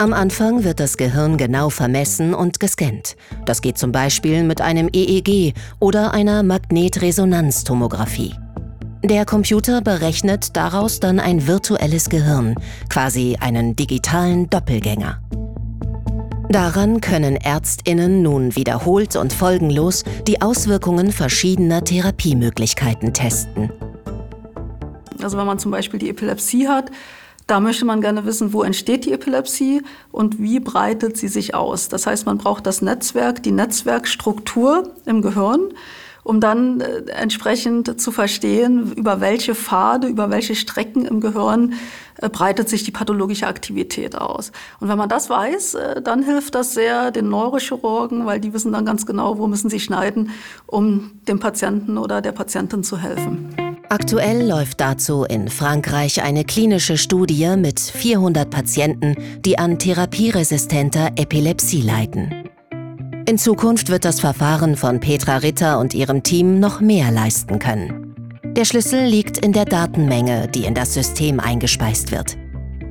[0.00, 3.16] Am Anfang wird das Gehirn genau vermessen und gescannt.
[3.46, 8.34] Das geht zum Beispiel mit einem EEG oder einer Magnetresonanztomographie.
[9.04, 12.54] Der Computer berechnet daraus dann ein virtuelles Gehirn,
[12.88, 15.20] quasi einen digitalen Doppelgänger.
[16.48, 23.70] Daran können Ärztinnen nun wiederholt und folgenlos die Auswirkungen verschiedener Therapiemöglichkeiten testen.
[25.22, 26.90] Also wenn man zum Beispiel die Epilepsie hat,
[27.46, 31.90] da möchte man gerne wissen, wo entsteht die Epilepsie und wie breitet sie sich aus.
[31.90, 35.74] Das heißt, man braucht das Netzwerk, die Netzwerkstruktur im Gehirn
[36.24, 41.74] um dann äh, entsprechend zu verstehen, über welche Pfade, über welche Strecken im Gehirn
[42.20, 44.50] äh, breitet sich die pathologische Aktivität aus.
[44.80, 48.72] Und wenn man das weiß, äh, dann hilft das sehr den Neurochirurgen, weil die wissen
[48.72, 50.30] dann ganz genau, wo müssen sie schneiden,
[50.66, 53.54] um dem Patienten oder der Patientin zu helfen.
[53.90, 61.82] Aktuell läuft dazu in Frankreich eine klinische Studie mit 400 Patienten, die an therapieresistenter Epilepsie
[61.82, 62.48] leiden.
[63.26, 68.14] In Zukunft wird das Verfahren von Petra Ritter und ihrem Team noch mehr leisten können.
[68.44, 72.36] Der Schlüssel liegt in der Datenmenge, die in das System eingespeist wird.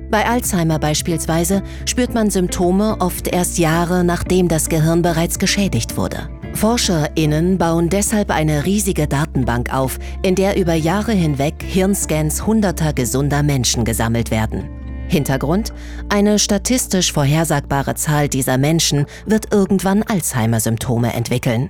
[0.09, 6.29] Bei Alzheimer beispielsweise spürt man Symptome oft erst Jahre, nachdem das Gehirn bereits geschädigt wurde.
[6.55, 13.43] ForscherInnen bauen deshalb eine riesige Datenbank auf, in der über Jahre hinweg Hirnscans hunderter gesunder
[13.43, 14.82] Menschen gesammelt werden.
[15.13, 15.71] Hintergrund?
[16.09, 21.69] Eine statistisch vorhersagbare Zahl dieser Menschen wird irgendwann Alzheimer-Symptome entwickeln.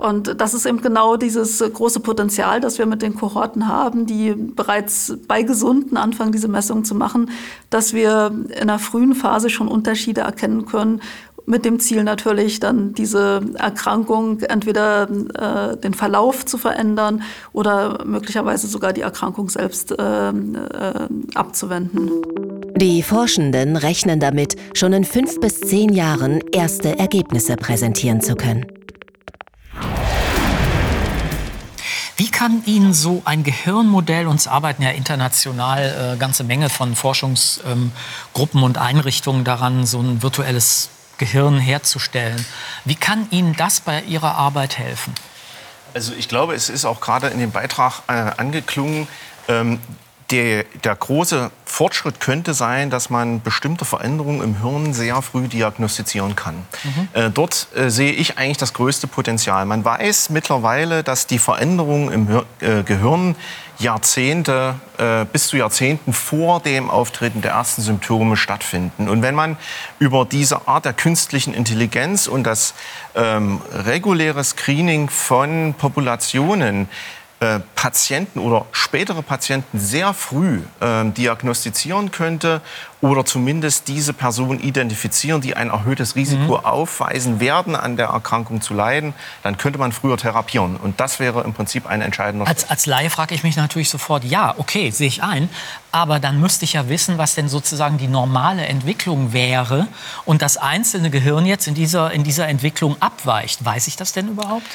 [0.00, 4.34] Und das ist eben genau dieses große Potenzial, das wir mit den Kohorten haben, die
[4.34, 7.30] bereits bei Gesunden anfangen, diese Messungen zu machen,
[7.68, 11.02] dass wir in einer frühen Phase schon Unterschiede erkennen können,
[11.50, 17.22] mit dem Ziel natürlich dann diese Erkrankung entweder äh, den Verlauf zu verändern
[17.52, 20.32] oder möglicherweise sogar die Erkrankung selbst äh, äh,
[21.34, 22.10] abzuwenden.
[22.76, 28.66] Die Forschenden rechnen damit, schon in fünf bis zehn Jahren erste Ergebnisse präsentieren zu können.
[32.16, 37.90] Wie kann Ihnen so ein Gehirnmodell, uns arbeiten ja international äh, ganze Menge von Forschungsgruppen
[38.54, 40.90] ähm, und Einrichtungen daran, so ein virtuelles
[41.20, 42.44] Gehirn herzustellen.
[42.86, 45.14] Wie kann Ihnen das bei Ihrer Arbeit helfen?
[45.92, 49.06] Also ich glaube, es ist auch gerade in dem Beitrag äh, angeklungen,
[49.46, 49.80] ähm,
[50.30, 56.36] der, der, große Fortschritt könnte sein, dass man bestimmte Veränderungen im Hirn sehr früh diagnostizieren
[56.36, 56.54] kann.
[56.84, 57.08] Mhm.
[57.12, 59.64] Äh, dort äh, sehe ich eigentlich das größte Potenzial.
[59.66, 63.34] Man weiß mittlerweile, dass die Veränderungen im Hir äh, Gehirn
[63.80, 69.08] Jahrzehnte, äh, bis zu Jahrzehnten vor dem Auftreten der ersten Symptome stattfinden.
[69.08, 69.56] Und wenn man
[69.98, 72.74] über diese Art der künstlichen Intelligenz und das
[73.14, 76.88] ähm, reguläre Screening von Populationen
[77.40, 82.60] äh, Patienten oder spätere Patienten sehr früh äh, diagnostizieren könnte
[83.00, 86.64] oder zumindest diese Personen identifizieren, die ein erhöhtes Risiko mhm.
[86.66, 90.76] aufweisen werden, an der Erkrankung zu leiden, dann könnte man früher therapieren.
[90.76, 94.24] Und das wäre im Prinzip ein entscheidender als, Als Laie frage ich mich natürlich sofort,
[94.24, 95.48] ja, okay, sehe ich ein.
[95.92, 99.88] Aber dann müsste ich ja wissen, was denn sozusagen die normale Entwicklung wäre
[100.26, 103.64] und das einzelne Gehirn jetzt in dieser, in dieser Entwicklung abweicht.
[103.64, 104.66] Weiß ich das denn überhaupt?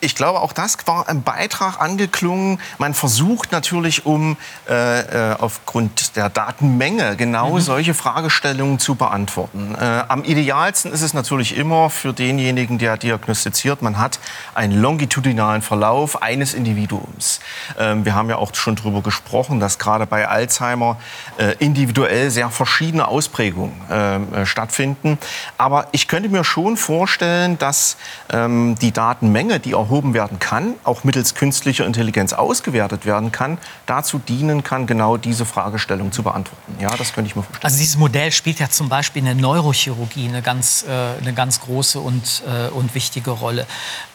[0.00, 2.60] Ich glaube, auch das war im Beitrag angeklungen.
[2.78, 4.36] Man versucht natürlich, um
[4.68, 5.00] äh,
[5.32, 7.60] äh, aufgrund der Datenmenge genau mhm.
[7.60, 9.74] solche Fragestellungen zu beantworten.
[9.78, 14.18] Äh, am idealsten ist es natürlich immer für denjenigen, der diagnostiziert, man hat
[14.54, 17.40] einen longitudinalen Verlauf eines Individuums.
[17.78, 20.96] Ähm, wir haben ja auch schon darüber gesprochen, dass gerade bei Alzheimer
[21.36, 25.18] äh, individuell sehr verschiedene Ausprägungen ähm, äh, stattfinden.
[25.58, 27.96] Aber ich könnte mir schon vorstellen, dass
[28.32, 33.58] ähm, die Datenmenge, die auch erhoben werden kann, auch mittels künstlicher Intelligenz ausgewertet werden kann,
[33.86, 36.76] dazu dienen kann, genau diese Fragestellung zu beantworten.
[36.80, 37.64] Ja, das könnte ich mir vorstellen.
[37.64, 41.60] Also dieses Modell spielt ja zum Beispiel in der Neurochirurgie eine ganz, äh, eine ganz
[41.60, 43.66] große und, äh, und wichtige Rolle.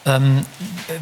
[0.05, 0.45] Ähm,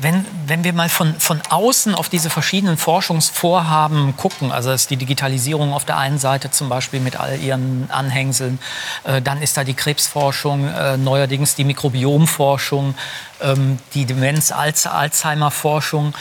[0.01, 4.97] wenn, wenn wir mal von, von außen auf diese verschiedenen Forschungsvorhaben gucken, also ist die
[4.97, 8.59] Digitalisierung auf der einen Seite zum Beispiel mit all ihren Anhängseln,
[9.03, 12.95] äh, dann ist da die Krebsforschung, äh, neuerdings die Mikrobiomforschung,
[13.43, 16.13] ähm, die Demenz-Alzheimer-Forschung.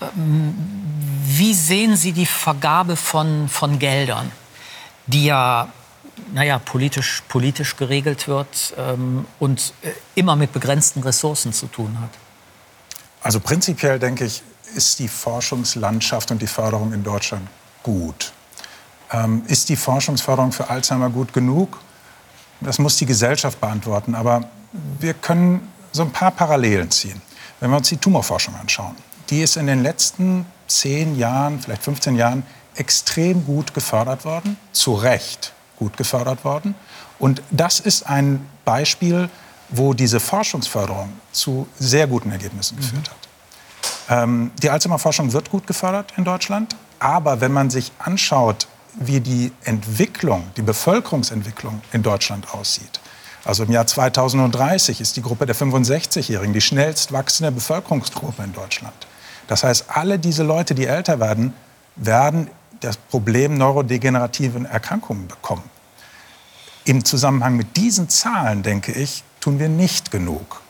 [0.00, 0.54] Ähm,
[1.24, 4.30] wie sehen Sie die Vergabe von, von Geldern,
[5.06, 5.68] die ja
[6.32, 12.10] naja, politisch, politisch geregelt wird ähm, und äh, immer mit begrenzten Ressourcen zu tun hat?
[13.22, 14.42] Also prinzipiell denke ich,
[14.74, 17.46] ist die Forschungslandschaft und die Förderung in Deutschland
[17.82, 18.32] gut.
[19.12, 21.78] Ähm, ist die Forschungsförderung für Alzheimer gut genug?
[22.60, 24.14] Das muss die Gesellschaft beantworten.
[24.14, 24.48] Aber
[24.98, 27.20] wir können so ein paar Parallelen ziehen.
[27.60, 28.94] Wenn wir uns die Tumorforschung anschauen,
[29.30, 32.44] die ist in den letzten zehn Jahren, vielleicht 15 Jahren
[32.76, 36.74] extrem gut gefördert worden, zu Recht gut gefördert worden.
[37.18, 39.28] Und das ist ein Beispiel
[39.68, 44.22] wo diese Forschungsförderung zu sehr guten Ergebnissen geführt hat.
[44.22, 49.52] Ähm, die Alzheimer-Forschung wird gut gefördert in Deutschland, aber wenn man sich anschaut, wie die
[49.64, 53.00] Entwicklung, die Bevölkerungsentwicklung in Deutschland aussieht,
[53.46, 58.94] also im Jahr 2030 ist die Gruppe der 65-Jährigen die schnellst wachsende Bevölkerungsgruppe in Deutschland.
[59.46, 61.54] Das heißt, alle diese Leute, die älter werden,
[61.94, 65.62] werden das Problem neurodegenerativen Erkrankungen bekommen.
[66.84, 70.62] Im Zusammenhang mit diesen Zahlen, denke ich, tun wir nicht genug.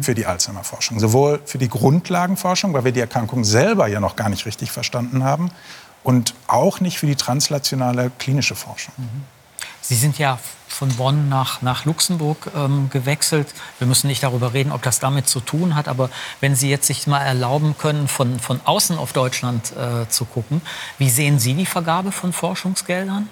[0.00, 0.98] für die Alzheimer-Forschung.
[0.98, 5.22] Sowohl für die Grundlagenforschung, weil wir die Erkrankung selber ja noch gar nicht richtig verstanden
[5.22, 5.52] haben,
[6.02, 8.94] und auch nicht für die translationale klinische Forschung.
[9.80, 13.52] Sie sind ja von Bonn nach, nach Luxemburg ähm, gewechselt.
[13.78, 16.10] Wir müssen nicht darüber reden, ob das damit zu tun hat, aber
[16.40, 20.60] wenn Sie jetzt sich mal erlauben können, von, von außen auf Deutschland äh, zu gucken,
[20.98, 23.28] wie sehen Sie die Vergabe von Forschungsgeldern?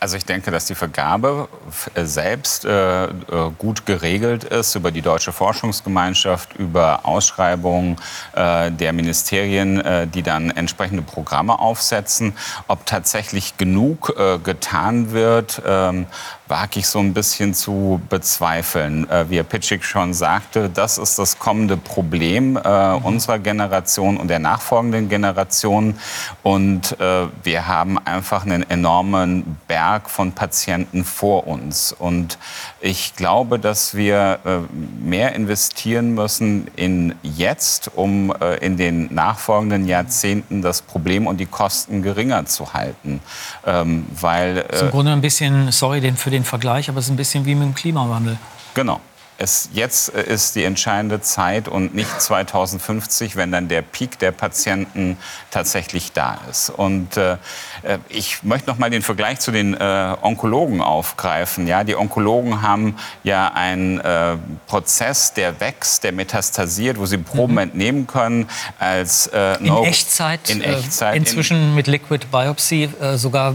[0.00, 1.48] Also ich denke, dass die Vergabe
[1.94, 3.10] äh, selbst äh, äh,
[3.58, 7.96] gut geregelt ist über die Deutsche Forschungsgemeinschaft, über Ausschreibungen
[8.34, 12.36] äh, der Ministerien, äh, die dann entsprechende Programme aufsetzen.
[12.68, 16.06] Ob tatsächlich genug äh, getan wird, ähm,
[16.48, 19.08] wage ich so ein bisschen zu bezweifeln.
[19.10, 24.28] Äh, wie Herr Pitschik schon sagte, das ist das kommende Problem äh, unserer Generation und
[24.28, 25.94] der nachfolgenden Generation.
[26.42, 31.92] Und äh, wir haben einfach einen enormen Berg von Patienten vor uns.
[31.92, 32.38] Und
[32.80, 34.58] ich glaube, dass wir äh,
[35.04, 41.46] mehr investieren müssen in jetzt, um äh, in den nachfolgenden Jahrzehnten das Problem und die
[41.46, 43.20] Kosten geringer zu halten.
[43.66, 47.16] Ähm, weil, äh, Im Grunde ein bisschen, sorry für den Vergleich, aber es ist ein
[47.16, 48.38] bisschen wie mit dem Klimawandel.
[48.74, 49.00] Genau
[49.38, 54.32] es, jetzt äh, ist die entscheidende Zeit und nicht 2050, wenn dann der Peak der
[54.32, 55.16] Patienten
[55.50, 56.70] tatsächlich da ist.
[56.70, 57.34] Und äh,
[57.82, 61.68] äh, ich möchte noch mal den Vergleich zu den äh, Onkologen aufgreifen.
[61.68, 64.36] Ja, die Onkologen haben ja einen äh,
[64.66, 67.58] Prozess, der wächst, der metastasiert, wo sie Proben mhm.
[67.58, 68.48] entnehmen können
[68.80, 73.54] als äh, in Echtzeit, in Echtzeit inzwischen in, mit Liquid Biopsy sogar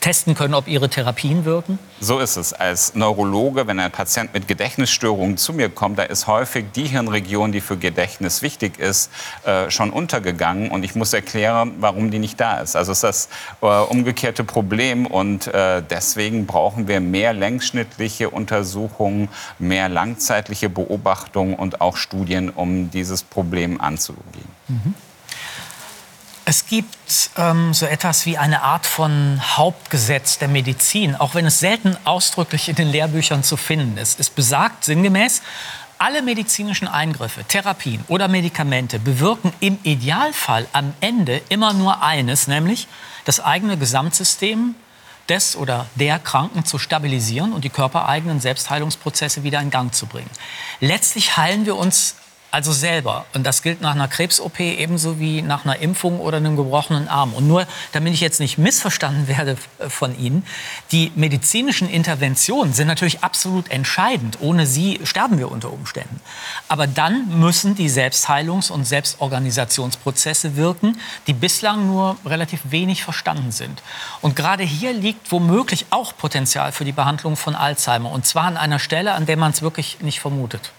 [0.00, 1.78] testen können, ob ihre Therapien wirken.
[2.00, 2.52] So ist es.
[2.52, 6.84] Als Neurologe, wenn ein Patient mit Gedächtnisstörungen Essstörungen zu mir kommt, da ist häufig die
[6.84, 9.10] Hirnregion, die für Gedächtnis wichtig ist,
[9.44, 10.70] äh, schon untergegangen.
[10.70, 12.76] Und ich muss erklären, warum die nicht da ist.
[12.76, 13.28] Also ist das
[13.60, 15.06] äh, umgekehrte Problem.
[15.06, 22.90] Und äh, deswegen brauchen wir mehr längsschnittliche Untersuchungen, mehr langzeitliche Beobachtungen und auch Studien, um
[22.90, 24.48] dieses Problem anzugehen.
[24.68, 24.94] Mhm.
[26.44, 31.60] Es gibt ähm, so etwas wie eine Art von Hauptgesetz der Medizin, auch wenn es
[31.60, 34.18] selten ausdrücklich in den Lehrbüchern zu finden ist.
[34.18, 35.42] Es besagt sinngemäß,
[35.98, 42.88] alle medizinischen Eingriffe, Therapien oder Medikamente bewirken im Idealfall am Ende immer nur eines, nämlich
[43.24, 44.74] das eigene Gesamtsystem
[45.28, 50.30] des oder der Kranken zu stabilisieren und die körpereigenen Selbstheilungsprozesse wieder in Gang zu bringen.
[50.80, 52.16] Letztlich heilen wir uns
[52.52, 53.24] also selber.
[53.32, 57.32] Und das gilt nach einer Krebs-OP ebenso wie nach einer Impfung oder einem gebrochenen Arm.
[57.32, 59.56] Und nur, damit ich jetzt nicht missverstanden werde
[59.88, 60.44] von Ihnen,
[60.92, 64.38] die medizinischen Interventionen sind natürlich absolut entscheidend.
[64.40, 66.20] Ohne sie sterben wir unter Umständen.
[66.68, 73.82] Aber dann müssen die Selbstheilungs- und Selbstorganisationsprozesse wirken, die bislang nur relativ wenig verstanden sind.
[74.20, 78.10] Und gerade hier liegt womöglich auch Potenzial für die Behandlung von Alzheimer.
[78.10, 80.70] Und zwar an einer Stelle, an der man es wirklich nicht vermutet.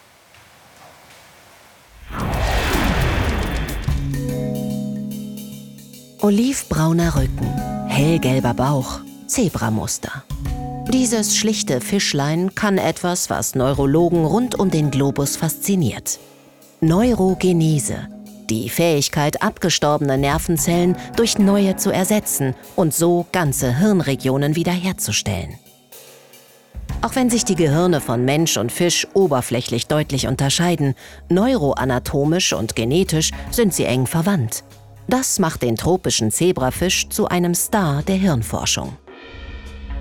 [6.24, 7.54] Olivbrauner Rücken,
[7.90, 10.24] hellgelber Bauch, Zebramuster.
[10.88, 16.20] Dieses schlichte Fischlein kann etwas, was Neurologen rund um den Globus fasziniert.
[16.80, 18.08] Neurogenese,
[18.50, 25.56] die Fähigkeit, abgestorbene Nervenzellen durch neue zu ersetzen und so ganze Hirnregionen wiederherzustellen.
[27.02, 30.96] Auch wenn sich die Gehirne von Mensch und Fisch oberflächlich deutlich unterscheiden,
[31.28, 34.64] neuroanatomisch und genetisch sind sie eng verwandt.
[35.08, 38.98] Das macht den tropischen Zebrafisch zu einem Star der Hirnforschung.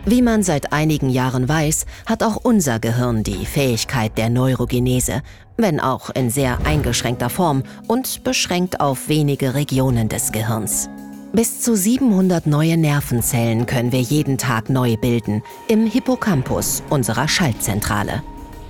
[0.05, 5.23] Wie man seit einigen Jahren weiß, hat auch unser Gehirn die Fähigkeit der Neurogenese,
[5.57, 10.89] wenn auch in sehr eingeschränkter Form und beschränkt auf wenige Regionen des Gehirns.
[11.33, 18.23] Bis zu 700 neue Nervenzellen können wir jeden Tag neu bilden, im Hippocampus unserer Schaltzentrale.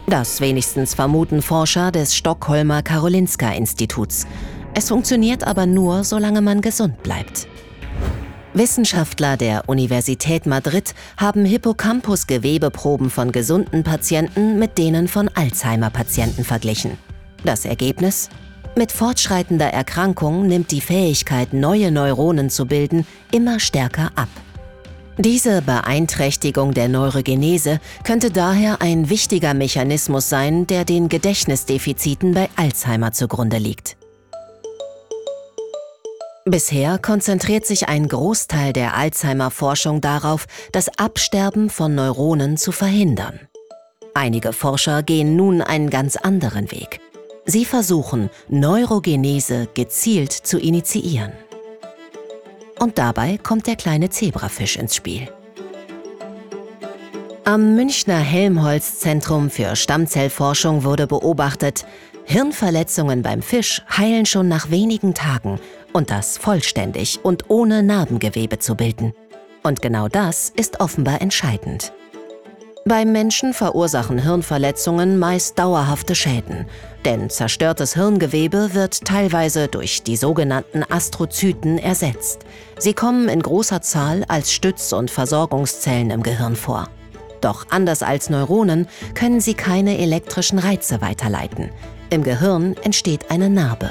[0.07, 4.26] Das wenigstens vermuten Forscher des Stockholmer Karolinska-Instituts.
[4.75, 7.47] Es funktioniert aber nur, solange man gesund bleibt.
[8.55, 16.99] Wissenschaftler der Universität Madrid haben Hippocampus-Gewebeproben von gesunden Patienten mit denen von Alzheimer-Patienten verglichen.
[17.45, 18.29] Das Ergebnis?
[18.77, 24.29] Mit fortschreitender Erkrankung nimmt die Fähigkeit, neue Neuronen zu bilden, immer stärker ab.
[25.18, 33.12] Diese Beeinträchtigung der Neurogenese könnte daher ein wichtiger Mechanismus sein, der den Gedächtnisdefiziten bei Alzheimer
[33.12, 33.97] zugrunde liegt.
[36.45, 43.38] Bisher konzentriert sich ein Großteil der Alzheimer-Forschung darauf, das Absterben von Neuronen zu verhindern.
[44.14, 47.01] Einige Forscher gehen nun einen ganz anderen Weg.
[47.45, 51.32] Sie versuchen, Neurogenese gezielt zu initiieren.
[52.80, 55.28] Und dabei kommt der kleine Zebrafisch ins Spiel.
[57.45, 61.86] Am Münchner Helmholtz-Zentrum für Stammzellforschung wurde beobachtet,
[62.24, 65.59] Hirnverletzungen beim Fisch heilen schon nach wenigen Tagen
[65.93, 69.12] und das vollständig und ohne Narbengewebe zu bilden.
[69.62, 71.93] Und genau das ist offenbar entscheidend.
[72.84, 76.66] Beim Menschen verursachen Hirnverletzungen meist dauerhafte Schäden,
[77.05, 82.40] denn zerstörtes Hirngewebe wird teilweise durch die sogenannten Astrozyten ersetzt.
[82.78, 86.88] Sie kommen in großer Zahl als Stütz- und Versorgungszellen im Gehirn vor.
[87.40, 91.70] Doch anders als Neuronen können sie keine elektrischen Reize weiterleiten.
[92.11, 93.90] Im Gehirn entsteht eine Narbe.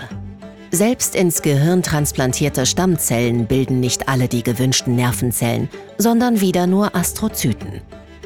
[0.73, 7.81] Selbst ins Gehirn transplantierte Stammzellen bilden nicht alle die gewünschten Nervenzellen, sondern wieder nur Astrozyten.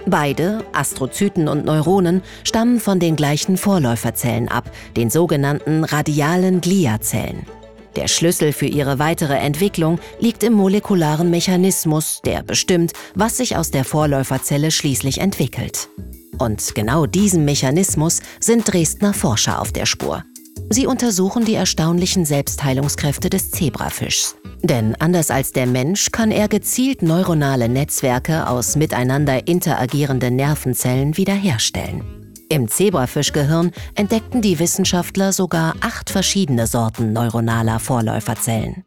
[0.06, 7.48] Beide, Astrozyten und Neuronen, stammen von den gleichen Vorläuferzellen ab, den sogenannten radialen Gliazellen.
[7.96, 13.72] Der Schlüssel für ihre weitere Entwicklung liegt im molekularen Mechanismus, der bestimmt, was sich aus
[13.72, 15.90] der Vorläuferzelle schließlich entwickelt.
[16.38, 20.24] Und genau diesem Mechanismus sind Dresdner Forscher auf der Spur.
[20.70, 24.36] Sie untersuchen die erstaunlichen Selbstheilungskräfte des Zebrafischs.
[24.64, 32.04] Denn anders als der Mensch kann er gezielt neuronale Netzwerke aus miteinander interagierenden Nervenzellen wiederherstellen.
[32.50, 38.86] Im Zebrafischgehirn entdeckten die Wissenschaftler sogar acht verschiedene Sorten neuronaler Vorläuferzellen.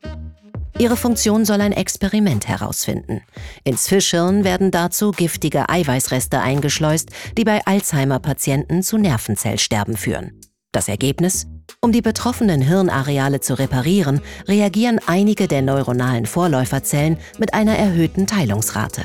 [0.79, 3.22] Ihre Funktion soll ein Experiment herausfinden.
[3.64, 10.41] Ins Fischhirn werden dazu giftige Eiweißreste eingeschleust, die bei Alzheimer-Patienten zu Nervenzellsterben führen.
[10.70, 11.49] Das Ergebnis?
[11.81, 19.03] Um die betroffenen Hirnareale zu reparieren, reagieren einige der neuronalen Vorläuferzellen mit einer erhöhten Teilungsrate.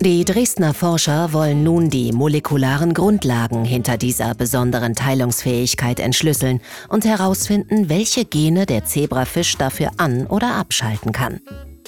[0.00, 7.88] Die Dresdner Forscher wollen nun die molekularen Grundlagen hinter dieser besonderen Teilungsfähigkeit entschlüsseln und herausfinden,
[7.88, 11.40] welche Gene der Zebrafisch dafür an- oder abschalten kann.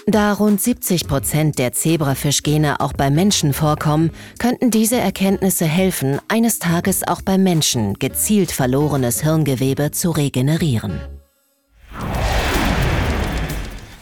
[0.06, 6.58] Da rund 70 Prozent der Zebrafischgene auch bei Menschen vorkommen, könnten diese Erkenntnisse helfen, eines
[6.58, 11.00] Tages auch bei Menschen gezielt verlorenes Hirngewebe zu regenerieren.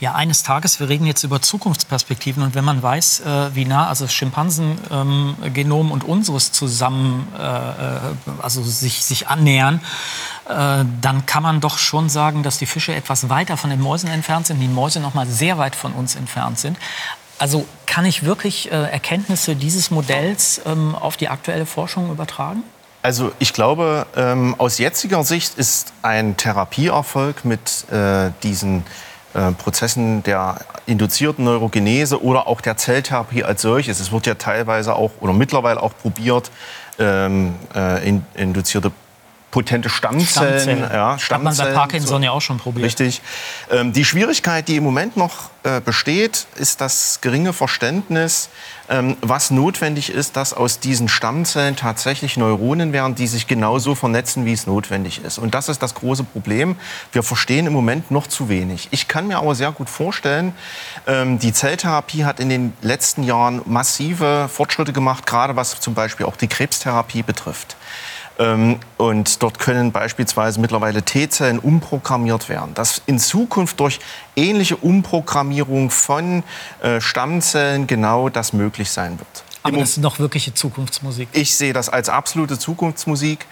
[0.01, 3.89] Ja, eines Tages, wir reden jetzt über Zukunftsperspektiven und wenn man weiß, äh, wie nah
[3.89, 7.99] also das Schimpansengenom ähm, und unseres zusammen, äh, äh,
[8.41, 13.29] also sich, sich annähern, äh, dann kann man doch schon sagen, dass die Fische etwas
[13.29, 16.59] weiter von den Mäusen entfernt sind, die Mäuse noch mal sehr weit von uns entfernt
[16.59, 16.79] sind.
[17.39, 22.63] Also kann ich wirklich äh, Erkenntnisse dieses Modells ähm, auf die aktuelle Forschung übertragen?
[23.03, 28.85] Also ich glaube, ähm, aus jetziger Sicht ist ein Therapieerfolg mit äh, diesen
[29.35, 34.01] äh, Prozessen der induzierten Neurogenese oder auch der Zelltherapie als solches.
[34.01, 36.51] Es wird ja teilweise auch oder mittlerweile auch probiert,
[36.99, 38.91] ähm, äh, in, induzierte
[39.51, 40.61] potente Stammzellen.
[40.61, 40.93] Stammzellen.
[40.93, 42.25] Ja, Stammzellen Hat man bei Parkinson so.
[42.25, 42.85] ja auch schon probiert.
[42.87, 43.23] Richtig.
[43.71, 48.51] Ähm, die Schwierigkeit, die im Moment noch äh, besteht, ist das geringe Verständnis,
[48.91, 54.45] ähm, was notwendig ist, dass aus diesen Stammzellen tatsächlich Neuronen werden, die sich genauso vernetzen,
[54.45, 55.39] wie es notwendig ist.
[55.39, 56.77] Und das ist das große Problem.
[57.13, 58.89] Wir verstehen im Moment noch zu wenig.
[58.91, 60.55] Ich kann mir aber sehr gut vorstellen,
[61.07, 66.27] ähm, die Zelltherapie hat in den letzten Jahren massive Fortschritte gemacht, gerade was zum Beispiel
[66.27, 67.77] auch die Krebstherapie betrifft.
[68.39, 72.75] Ähm, und dort können beispielsweise mittlerweile T-Zellen umprogrammiert werden.
[72.75, 73.99] Dass in Zukunft durch
[74.37, 76.45] ähnliche Umprogrammierung von
[76.83, 79.45] äh, Stammzellen genau das möglich sein wird.
[79.63, 81.29] Aber das ist noch wirkliche Zukunftsmusik.
[81.33, 83.47] Ich sehe das als absolute Zukunftsmusik.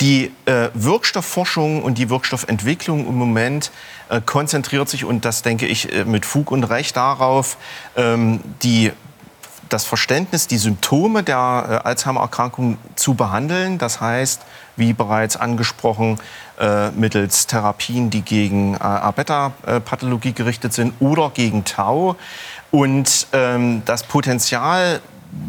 [0.00, 3.70] Die äh, Wirkstoffforschung und die Wirkstoffentwicklung im Moment
[4.08, 7.56] äh, konzentriert sich, und das denke ich äh, mit Fug und Recht darauf,
[7.96, 8.90] ähm, die
[9.72, 11.36] das Verständnis, die Symptome der
[11.84, 13.78] äh, Alzheimer-Erkrankung zu behandeln.
[13.78, 14.42] Das heißt,
[14.76, 16.18] wie bereits angesprochen,
[16.60, 22.16] äh, mittels Therapien, die gegen äh, A-Beta-Pathologie gerichtet sind oder gegen Tau.
[22.70, 25.00] Und ähm, das Potenzial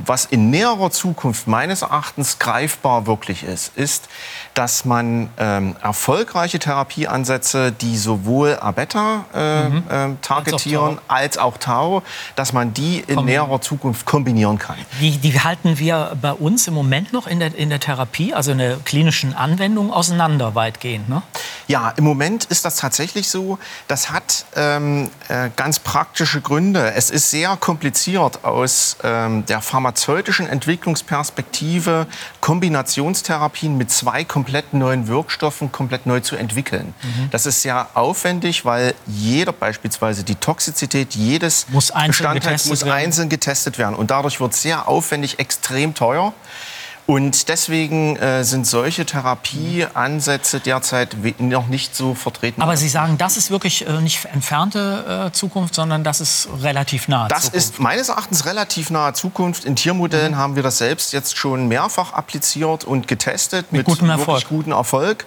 [0.06, 4.08] was in näherer Zukunft meines Erachtens greifbar wirklich ist, ist,
[4.54, 9.84] dass man ähm, erfolgreiche Therapieansätze, die sowohl A-Beta äh, mhm.
[9.90, 12.04] äh, targetieren als auch, Tau,
[12.36, 14.76] dass man die in näherer Zukunft kombinieren kann.
[15.00, 18.52] Die, die, halten wir bei uns im Moment noch in der, in der Therapie, also
[18.52, 21.10] in der klinischen Anwendung, auseinander weitgehend.
[21.10, 21.22] Ne?
[21.68, 23.58] Ja, im Moment ist das tatsächlich so.
[23.88, 26.94] Das hat ähm, äh, ganz praktische Gründe.
[26.94, 32.08] Es ist sehr kompliziert aus ähm, der pharmazeutischen Entwicklungsperspektive
[32.42, 36.94] Kombinationstherapien mit zwei komplett neuen Wirkstoffen komplett neu zu entwickeln.
[37.02, 37.30] Mhm.
[37.32, 43.78] Das ist sehr aufwendig, weil jeder beispielsweise die Toxizität jedes muss Bestandteils muss einzeln getestet
[43.78, 43.96] werden.
[43.96, 46.34] Und dadurch wird es sehr aufwendig, extrem teuer.
[47.06, 52.62] Und deswegen äh, sind solche Therapieansätze derzeit noch nicht so vertreten.
[52.62, 57.10] Aber Sie sagen, das ist wirklich äh, nicht entfernte äh, Zukunft, sondern das ist relativ
[57.10, 57.56] nahe das Zukunft.
[57.56, 59.66] Das ist meines Erachtens relativ nahe Zukunft.
[59.66, 60.38] In Tiermodellen mhm.
[60.38, 64.48] haben wir das selbst jetzt schon mehrfach appliziert und getestet mit, mit gutem Erfolg.
[64.48, 65.26] guten Erfolg.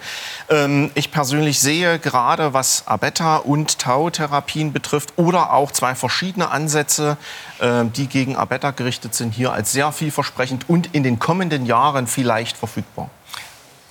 [0.48, 7.18] Ähm, ich persönlich sehe gerade, was Abeta- und Tau-Therapien betrifft oder auch zwei verschiedene Ansätze,
[7.58, 12.06] äh, die gegen Abeta gerichtet sind, hier als sehr vielversprechend und in den kommenden Jahren
[12.06, 13.10] vielleicht verfügbar.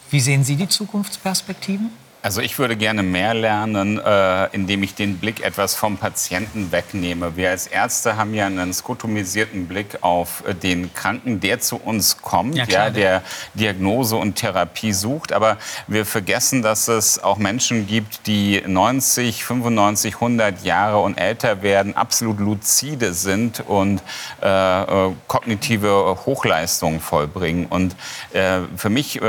[0.09, 1.91] Wie sehen Sie die Zukunftsperspektiven?
[2.25, 7.37] Also ich würde gerne mehr lernen, äh, indem ich den Blick etwas vom Patienten wegnehme.
[7.37, 12.17] Wir als Ärzte haben ja einen skotomisierten Blick auf äh, den Kranken, der zu uns
[12.23, 13.23] kommt, ja, klar, ja, der
[13.53, 15.33] Diagnose und Therapie sucht.
[15.33, 21.61] Aber wir vergessen, dass es auch Menschen gibt, die 90, 95, 100 Jahre und älter
[21.61, 24.01] werden, absolut luzide sind und
[24.41, 27.67] äh, äh kognitive Hochleistungen vollbringen.
[27.67, 27.95] Und
[28.33, 29.21] äh, für mich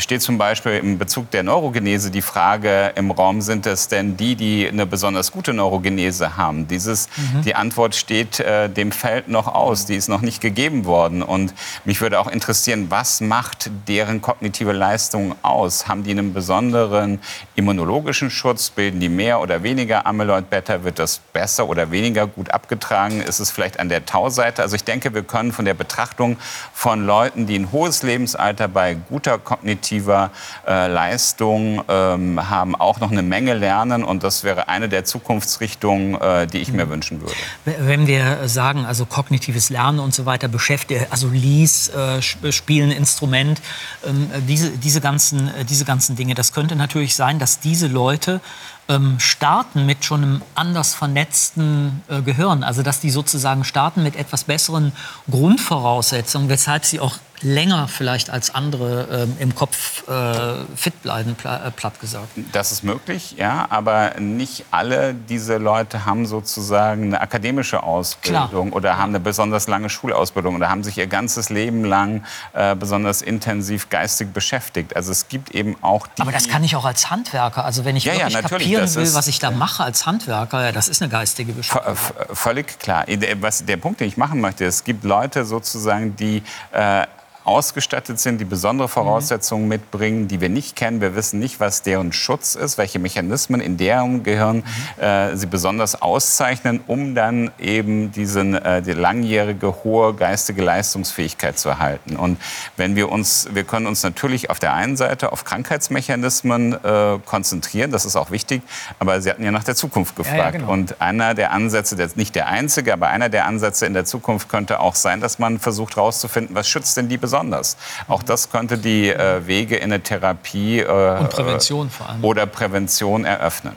[0.00, 4.36] steht zum Beispiel im Bezug der Neurogenese die Frage im Raum, sind es denn die,
[4.36, 6.68] die eine besonders gute Neurogenese haben?
[6.68, 7.42] Dieses, mhm.
[7.42, 11.22] Die Antwort steht äh, dem Feld noch aus, die ist noch nicht gegeben worden.
[11.22, 15.88] Und mich würde auch interessieren, was macht deren kognitive Leistung aus?
[15.88, 17.18] Haben die einen besonderen
[17.54, 18.70] immunologischen Schutz?
[18.70, 20.84] Bilden die mehr oder weniger Amyloid-Beta?
[20.84, 23.20] Wird das besser oder weniger gut abgetragen?
[23.20, 24.62] Ist es vielleicht an der Tau-Seite?
[24.62, 26.36] Also ich denke, wir können von der Betrachtung
[26.72, 30.30] von Leuten, die ein hohes Lebensalter bei guter Kognitiv kognitiver
[30.66, 36.20] äh, Leistung ähm, haben auch noch eine Menge lernen und das wäre eine der Zukunftsrichtungen,
[36.20, 36.90] äh, die ich mir mhm.
[36.90, 37.34] wünschen würde.
[37.64, 43.60] Wenn wir sagen, also kognitives Lernen und so weiter beschäftigt, also Lies, äh, Spielen, Instrument,
[44.06, 48.40] ähm, diese, diese, ganzen, äh, diese ganzen Dinge, das könnte natürlich sein, dass diese Leute
[48.88, 52.64] ähm, starten mit schon einem anders vernetzten äh, Gehirn.
[52.64, 54.92] Also dass die sozusagen starten mit etwas besseren
[55.30, 61.66] Grundvoraussetzungen, weshalb sie auch länger vielleicht als andere ähm, im Kopf äh, fit bleiben, pla
[61.66, 62.28] äh, platt gesagt.
[62.52, 68.76] Das ist möglich, ja, aber nicht alle diese Leute haben sozusagen eine akademische Ausbildung Klar.
[68.76, 73.22] oder haben eine besonders lange Schulausbildung oder haben sich ihr ganzes Leben lang äh, besonders
[73.22, 74.96] intensiv geistig beschäftigt.
[74.96, 76.22] Also es gibt eben auch die...
[76.22, 77.64] Aber das kann ich auch als Handwerker.
[77.64, 80.72] Also wenn ich ja, wirklich ja, kapieren will, was ich da mache als Handwerker, ja,
[80.72, 81.96] das ist eine geistige Beschäftigung.
[82.32, 83.04] Völlig klar.
[83.40, 87.06] Was, der Punkt, den ich machen möchte, es gibt Leute sozusagen, die äh,
[87.48, 89.68] ausgestattet sind, die besondere Voraussetzungen mhm.
[89.70, 91.00] mitbringen, die wir nicht kennen.
[91.00, 95.02] Wir wissen nicht, was deren Schutz ist, welche Mechanismen in deren Gehirn mhm.
[95.02, 101.70] äh, sie besonders auszeichnen, um dann eben diesen, äh, die langjährige hohe geistige Leistungsfähigkeit zu
[101.70, 102.16] erhalten.
[102.16, 102.38] Und
[102.76, 107.90] wenn wir uns, wir können uns natürlich auf der einen Seite auf Krankheitsmechanismen äh, konzentrieren,
[107.90, 108.60] das ist auch wichtig,
[108.98, 110.36] aber Sie hatten ja nach der Zukunft gefragt.
[110.36, 110.70] Ja, ja, genau.
[110.70, 114.50] Und einer der Ansätze, der, nicht der einzige, aber einer der Ansätze in der Zukunft
[114.50, 117.76] könnte auch sein, dass man versucht herauszufinden, was schützt denn die besonders besonders.
[118.08, 122.24] Auch das könnte die äh, Wege in eine Therapie äh, und Prävention vor allem.
[122.24, 123.76] oder Prävention eröffnen.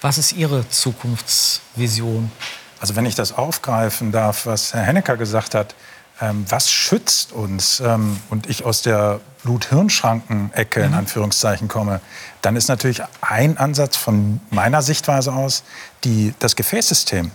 [0.00, 2.30] Was ist Ihre Zukunftsvision?
[2.80, 5.74] Also wenn ich das aufgreifen darf, was Herr Hennecker gesagt hat,
[6.20, 10.98] ähm, was schützt uns ähm, und ich aus der Blut-Hirn-Schranken-Ecke in mhm.
[10.98, 12.00] Anführungszeichen komme,
[12.42, 15.64] dann ist natürlich ein Ansatz von meiner Sichtweise aus,
[16.04, 17.30] die, das Gefäßsystem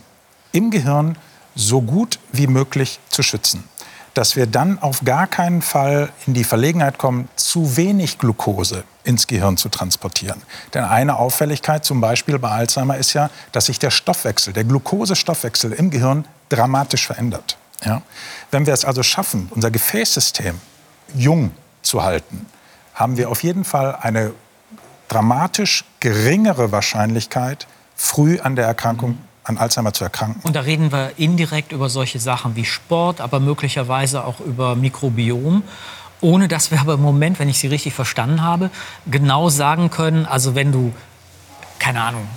[0.51, 1.17] im Gehirn
[1.55, 3.63] so gut wie möglich zu schützen
[4.19, 9.27] dass wir dann auf gar keinen Fall in die Verlegenheit kommen, zu wenig Glucose ins
[9.27, 10.41] Gehirn zu transportieren.
[10.73, 15.71] Denn eine Auffälligkeit zum Beispiel bei Alzheimer ist ja, dass sich der Stoffwechsel, der Glukosestoffwechsel
[15.71, 17.57] im Gehirn dramatisch verändert.
[17.85, 18.01] Ja?
[18.51, 20.59] Wenn wir es also schaffen, unser Gefäßsystem
[21.15, 21.51] jung
[21.81, 22.45] zu halten,
[22.95, 24.33] haben wir auf jeden Fall eine
[25.07, 29.17] dramatisch geringere Wahrscheinlichkeit, früh an der Erkrankung
[29.49, 30.41] an Alzheimer zu erkranken.
[30.43, 35.63] Und da reden wir indirekt über solche Sachen wie Sport, aber möglicherweise auch über Mikrobiom.
[36.21, 38.69] Ohne dass wir aber im Moment, wenn ich Sie richtig verstanden habe,
[39.09, 40.93] genau sagen können, also wenn du,
[41.79, 42.27] keine Ahnung,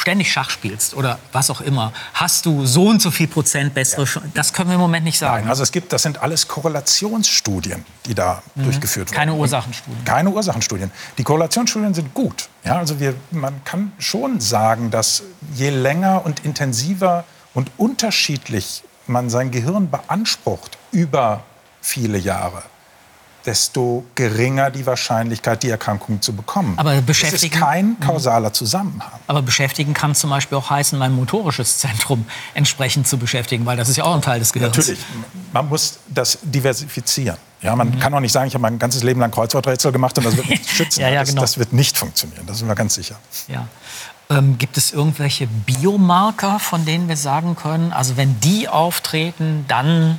[0.00, 4.04] ständig Schach spielst oder was auch immer, hast du so und so viel Prozent bessere
[4.04, 4.22] ja.
[4.34, 5.42] Das können wir im Moment nicht sagen.
[5.42, 8.64] Nein, also es gibt, das sind alles Korrelationsstudien, die da mhm.
[8.64, 9.16] durchgeführt werden.
[9.16, 10.04] Keine Ursachenstudien.
[10.04, 10.90] Keine Ursachenstudien.
[11.18, 12.48] Die Korrelationsstudien sind gut.
[12.64, 15.22] Ja, also wir, man kann schon sagen, dass
[15.54, 17.24] je länger und intensiver
[17.54, 21.44] und unterschiedlich man sein Gehirn beansprucht über
[21.80, 22.62] viele Jahre,
[23.46, 26.74] desto geringer die Wahrscheinlichkeit, die Erkrankung zu bekommen.
[26.76, 29.18] Aber beschäftigen, es ist kein kausaler Zusammenhang.
[29.26, 33.88] Aber beschäftigen kann zum Beispiel auch heißen, mein motorisches Zentrum entsprechend zu beschäftigen, weil das
[33.88, 34.76] ist ja auch ein Teil des Gehirns.
[34.76, 35.00] Natürlich,
[35.52, 37.38] man muss das diversifizieren.
[37.62, 37.98] Ja, man mhm.
[37.98, 40.48] kann auch nicht sagen, ich habe mein ganzes Leben lang Kreuzworträtsel gemacht und das wird
[40.48, 41.00] mich schützen.
[41.00, 41.42] ja, ja, genau.
[41.42, 43.16] das, das, wird nicht funktionieren, da sind wir ganz sicher.
[43.48, 43.66] Ja.
[44.30, 50.18] Ähm, gibt es irgendwelche Biomarker, von denen wir sagen können, also wenn die auftreten, dann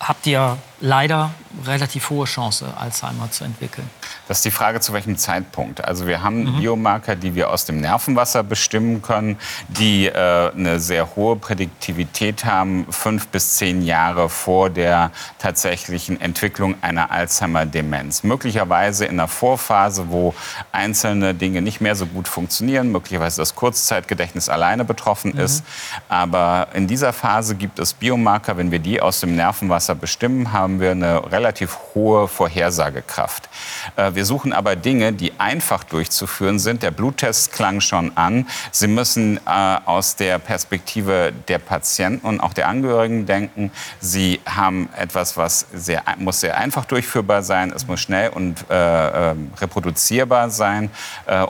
[0.00, 1.30] habt ihr leider
[1.66, 3.88] relativ hohe Chance, Alzheimer zu entwickeln.
[4.26, 5.84] Das ist die Frage, zu welchem Zeitpunkt.
[5.84, 6.60] Also wir haben mhm.
[6.60, 12.86] Biomarker, die wir aus dem Nervenwasser bestimmen können, die äh, eine sehr hohe Prädiktivität haben,
[12.90, 18.22] fünf bis zehn Jahre vor der tatsächlichen Entwicklung einer Alzheimer-Demenz.
[18.22, 20.34] Möglicherweise in der Vorphase, wo
[20.72, 25.40] einzelne Dinge nicht mehr so gut funktionieren, möglicherweise das Kurzzeitgedächtnis alleine betroffen mhm.
[25.40, 25.64] ist.
[26.08, 30.63] Aber in dieser Phase gibt es Biomarker, wenn wir die aus dem Nervenwasser bestimmen, haben
[30.68, 33.48] wir eine relativ hohe Vorhersagekraft.
[33.96, 36.82] Äh, wir suchen aber Dinge, die einfach durchzuführen sind.
[36.82, 38.46] Der Bluttest klang schon an.
[38.70, 43.70] Sie müssen äh, aus der Perspektive der Patienten und auch der Angehörigen denken.
[44.00, 47.72] Sie haben etwas, was sehr, muss sehr einfach durchführbar sein.
[47.74, 50.90] Es muss schnell und äh, reproduzierbar sein.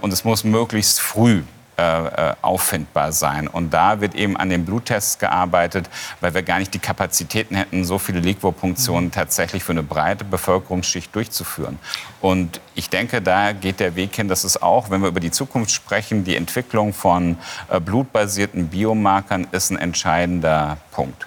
[0.01, 1.43] Und es muss möglichst früh
[1.77, 1.83] äh,
[2.31, 3.49] äh, auffindbar sein.
[3.49, 7.85] Und da wird eben an den Bluttests gearbeitet, weil wir gar nicht die Kapazitäten hätten,
[7.85, 9.11] so viele Liquor-Punktionen mhm.
[9.11, 11.81] tatsächlich für eine breite Bevölkerungsschicht durchzuführen.
[12.21, 15.33] Und ich denke, da geht der Weg hin, dass es auch, wenn wir über die
[15.33, 21.27] Zukunft sprechen, die Entwicklung von äh, blutbasierten Biomarkern ist ein entscheidender Punkt.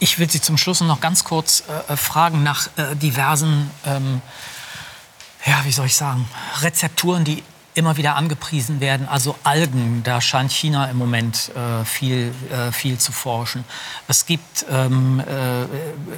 [0.00, 2.68] Ich will Sie zum Schluss noch ganz kurz äh, fragen nach
[3.00, 4.20] diversen, ähm,
[5.46, 6.28] ja, wie soll ich sagen,
[6.60, 7.42] Rezepturen, die
[7.76, 9.06] immer wieder angepriesen werden.
[9.06, 13.64] Also Algen, da scheint China im Moment äh, viel, äh, viel zu forschen.
[14.08, 15.66] Es gibt, ähm, äh,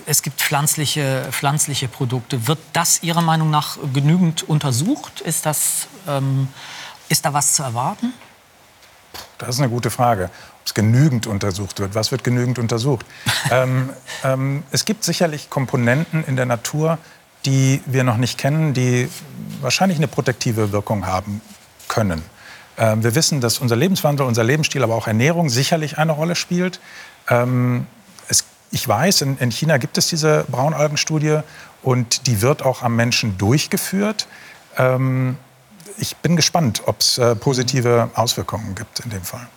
[0.07, 2.47] es gibt pflanzliche, pflanzliche Produkte.
[2.47, 5.21] Wird das Ihrer Meinung nach genügend untersucht?
[5.21, 6.49] Ist, das, ähm,
[7.09, 8.13] ist da was zu erwarten?
[9.39, 10.27] Das ist eine gute Frage.
[10.61, 11.97] Ob es genügend untersucht wird.
[11.97, 13.05] Was wird genügend untersucht?
[13.51, 13.91] ähm,
[14.23, 16.99] ähm, es gibt sicherlich Komponenten in der Natur,
[17.45, 19.09] die wir noch nicht kennen, die
[19.61, 21.41] wahrscheinlich eine protektive Wirkung haben
[21.89, 22.23] können.
[22.77, 26.81] Ähm, wir wissen, dass unser Lebenswandel, unser Lebensstil, aber auch Ernährung sicherlich eine Rolle spielt.
[27.29, 27.87] Ähm,
[28.29, 31.41] es, ich weiß, in, in, China gibt es diese Braunalgenstudie
[31.83, 34.29] und die wird auch am Menschen durchgeführt.
[34.77, 35.37] Ähm,
[35.99, 39.49] ich bin gespannt, ob es äh, positive Auswirkungen gibt in dem Fall.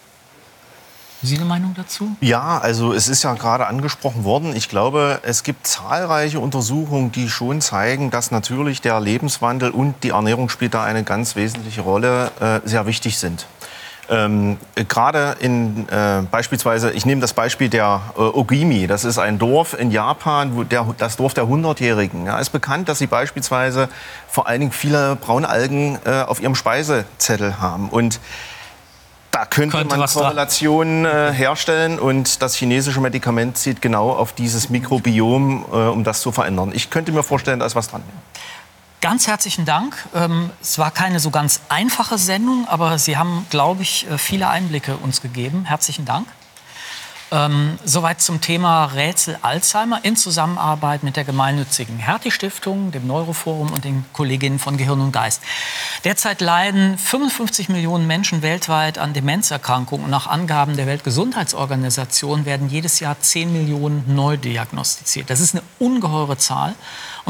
[1.24, 2.16] Sie eine Meinung dazu?
[2.20, 4.56] Ja, also es ist ja gerade angesprochen worden.
[4.56, 10.10] Ich glaube, es gibt zahlreiche Untersuchungen, die schon zeigen, dass natürlich der Lebenswandel und die
[10.10, 13.46] Ernährung spielt da eine ganz wesentliche Rolle, äh, sehr wichtig sind.
[14.10, 14.58] Ähm,
[14.90, 19.74] Gerade in äh, beispielsweise, ich nehme das Beispiel der äh, Ogimi, das ist ein Dorf
[19.78, 22.26] in Japan, wo der, das Dorf der Hundertjährigen.
[22.26, 23.88] Ja, ist bekannt, dass sie beispielsweise
[24.28, 27.90] vor allen Dingen viele Braunalgen äh, auf ihrem Speisezettel haben.
[27.90, 28.20] Und
[29.42, 34.70] da könnte, könnte man Korrelationen äh, herstellen und das chinesische Medikament zieht genau auf dieses
[34.70, 36.72] Mikrobiom, äh, um das zu verändern.
[36.76, 38.04] Ich könnte mir vorstellen, da ist was dran.
[39.02, 39.96] Ganz herzlichen Dank.
[40.14, 44.48] Ähm, es war keine so ganz einfache Sendung, aber Sie haben, glaube ich, äh, viele
[44.48, 45.66] Einblicke uns gegeben.
[45.66, 46.28] Herzlichen Dank.
[47.34, 53.86] Ähm, soweit zum Thema Rätsel Alzheimer in Zusammenarbeit mit der gemeinnützigen Hertie-Stiftung, dem Neuroforum und
[53.86, 55.42] den Kolleginnen von Gehirn und Geist.
[56.04, 63.18] Derzeit leiden 55 Millionen Menschen weltweit an Demenzerkrankungen nach Angaben der Weltgesundheitsorganisation werden jedes Jahr
[63.18, 65.30] 10 Millionen neu diagnostiziert.
[65.30, 66.76] Das ist eine ungeheure Zahl.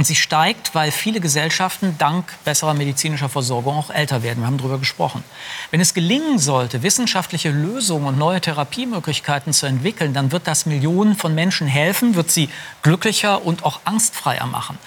[0.02, 4.40] Und sie steigt, weil viele Gesellschaften dank besserer medizinischer Versorgung auch älter werden.
[4.40, 5.24] Wir haben darüber gesprochen.
[5.70, 11.16] Wenn es gelingen sollte, wissenschaftliche Lösungen und neue Therapiemöglichkeiten zu entwickeln, dann wird das Millionen
[11.16, 12.50] von Menschen helfen, wird sie
[12.82, 14.80] glücklicher und auch angstfreier machen.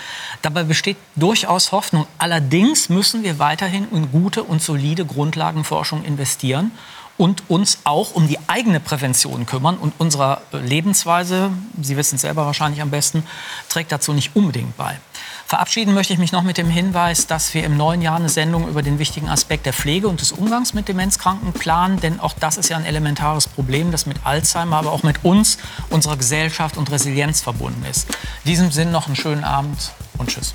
[0.43, 2.09] Dabei besteht durchaus Hoffnung.
[2.19, 6.73] Allerdings müssen wir weiterhin in gute und solide Grundlagenforschung investieren
[7.17, 9.77] und uns auch um die eigene Prävention kümmern.
[9.77, 11.51] Und unsere Lebensweise,
[11.81, 13.25] Sie wissen es selber wahrscheinlich am besten,
[13.69, 14.99] trägt dazu nicht unbedingt bei.
[15.47, 18.67] Verabschieden möchte ich mich noch mit dem Hinweis, dass wir im neuen Jahr eine Sendung
[18.69, 22.01] über den wichtigen Aspekt der Pflege und des Umgangs mit Demenzkranken planen.
[22.01, 25.59] Denn auch das ist ja ein elementares Problem, das mit Alzheimer, aber auch mit uns,
[25.91, 28.09] unserer Gesellschaft und Resilienz verbunden ist.
[28.45, 30.55] In diesem Sinn noch einen schönen Abend und Tschüss.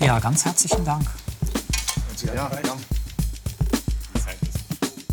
[0.00, 1.06] Ja, ganz herzlichen Dank.
[2.24, 2.50] Ja,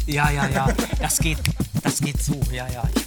[0.07, 0.67] ja, ja, ja.
[0.99, 1.37] Das geht,
[1.83, 2.39] das geht so.
[2.51, 2.83] Ja, ja.
[2.95, 3.05] Ich